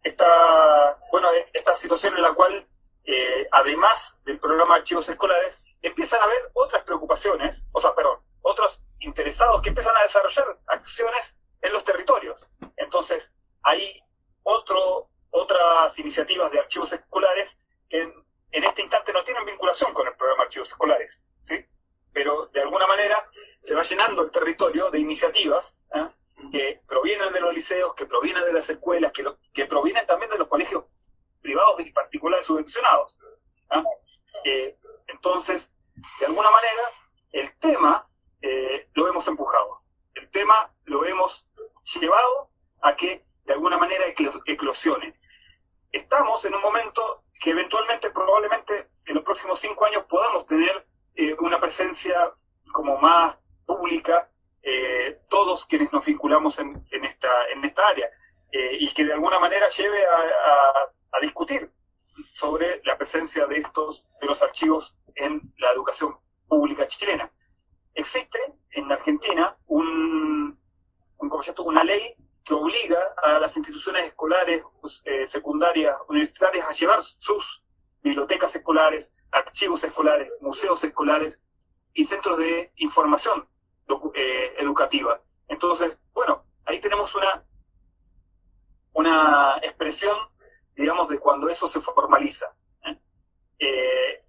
[0.04, 2.68] esta, bueno, esta situación en la cual
[3.10, 8.86] eh, además del programa archivos escolares, empiezan a haber otras preocupaciones, o sea, perdón, otros
[9.00, 12.46] interesados que empiezan a desarrollar acciones en los territorios.
[12.76, 13.34] Entonces,
[13.64, 14.04] hay
[14.44, 17.58] otras iniciativas de archivos escolares
[17.90, 21.66] que en, este instante no tienen vinculación con el programa archivos escolares, ¿sí?
[22.12, 23.26] Pero de alguna manera
[23.60, 26.08] se va llenando el territorio de iniciativas ¿eh?
[26.52, 29.14] que provienen de los liceos, que provienen de las escuelas,
[29.54, 30.86] que provienen también de los colegios
[31.42, 33.20] privados y particulares subvencionados.
[33.70, 33.84] ¿ah?
[34.44, 34.78] Eh,
[35.08, 35.76] entonces,
[36.20, 36.82] de alguna manera,
[37.32, 38.08] el tema
[38.42, 39.82] eh, lo hemos empujado,
[40.16, 41.50] el tema lo hemos
[42.00, 44.06] llevado a que de alguna manera
[44.46, 45.18] eclosione.
[45.92, 50.86] estamos en un momento que eventualmente, probablemente en los próximos cinco años podamos tener
[51.16, 52.34] eh, una presencia
[52.72, 54.30] como más pública,
[55.30, 58.10] todos quienes nos vinculamos en, esta, en esta área,
[58.52, 60.92] y que de alguna manera lleve a,
[61.22, 61.72] discutir
[62.32, 66.16] sobre la presencia de estos, de los archivos en la educación
[66.48, 67.32] pública chilena.
[67.94, 68.40] Existe
[68.72, 70.58] en Argentina un,
[71.18, 77.02] un concepto, una ley que obliga a las instituciones escolares, pues, secundarias, universitarias a llevar
[77.02, 77.66] sus
[78.02, 81.44] bibliotecas escolares, archivos escolares, museos escolares
[81.94, 83.48] y centros de información
[84.16, 85.22] eh, educativa.
[85.48, 87.44] Entonces, bueno, ahí tenemos una,
[88.94, 90.18] una expresión,
[90.78, 92.56] digamos, de cuando eso se formaliza.
[92.86, 92.98] ¿eh?
[93.60, 94.24] Eh,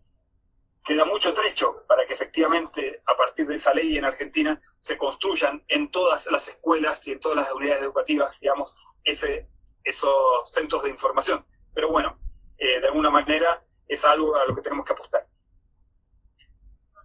[0.84, 5.62] queda mucho trecho para que efectivamente, a partir de esa ley en Argentina, se construyan
[5.68, 9.48] en todas las escuelas y en todas las unidades educativas, digamos, ese,
[9.84, 11.46] esos centros de información.
[11.74, 12.18] Pero bueno,
[12.58, 15.28] de alguna manera es algo a lo que tenemos que apostar.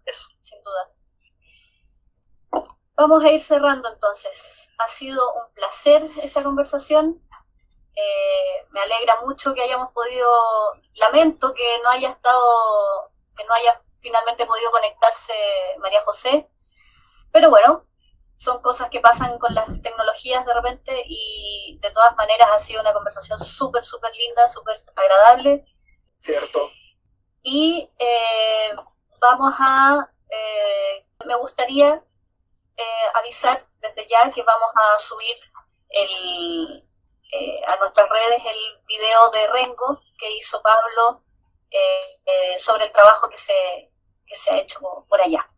[0.06, 0.30] Eso.
[0.40, 0.94] Sin duda.
[2.96, 4.70] Vamos a ir cerrando entonces.
[4.78, 7.22] Ha sido un placer esta conversación.
[7.96, 10.30] Eh, me alegra mucho que hayamos podido,
[10.96, 15.34] lamento que no haya estado, que no haya finalmente podido conectarse
[15.80, 16.50] María José,
[17.32, 17.86] pero bueno,
[18.36, 22.82] son cosas que pasan con las tecnologías de repente y de todas maneras ha sido
[22.82, 25.66] una conversación súper, súper linda, súper agradable.
[26.14, 26.70] Cierto.
[27.42, 28.76] Y eh,
[29.20, 32.04] vamos a, eh, me gustaría
[32.76, 35.36] eh, avisar desde ya que vamos a subir
[35.90, 36.84] el,
[37.68, 41.24] a nuestras redes el video de Rengo que hizo Pablo
[42.58, 43.92] sobre el trabajo que se,
[44.28, 44.80] que se ha hecho
[45.10, 45.50] por allá.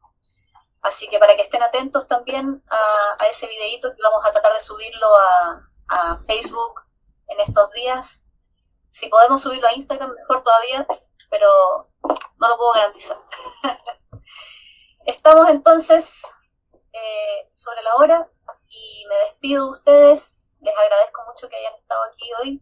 [0.82, 4.60] Así que para que estén atentos también a, ese videito que vamos a tratar de
[4.60, 6.82] subirlo a, a Facebook
[7.28, 8.26] en estos días
[8.96, 10.88] si podemos subirlo a Instagram, mejor todavía,
[11.30, 11.50] pero
[12.38, 13.22] no lo puedo garantizar.
[15.06, 16.24] Estamos entonces
[16.94, 18.32] eh, sobre la hora
[18.70, 20.45] y me despido de ustedes.
[20.66, 22.62] Les agradezco mucho que hayan estado aquí hoy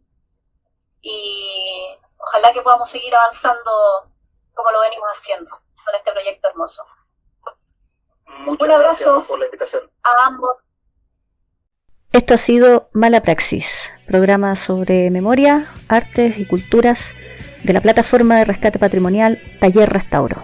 [1.01, 3.71] y ojalá que podamos seguir avanzando
[4.53, 6.85] como lo venimos haciendo con este proyecto hermoso.
[8.25, 9.89] Muchas Un abrazo por la invitación.
[10.03, 10.57] a ambos.
[12.11, 17.13] Esto ha sido Mala Praxis, programa sobre memoria, artes y culturas
[17.63, 20.43] de la plataforma de rescate patrimonial Taller Restauro.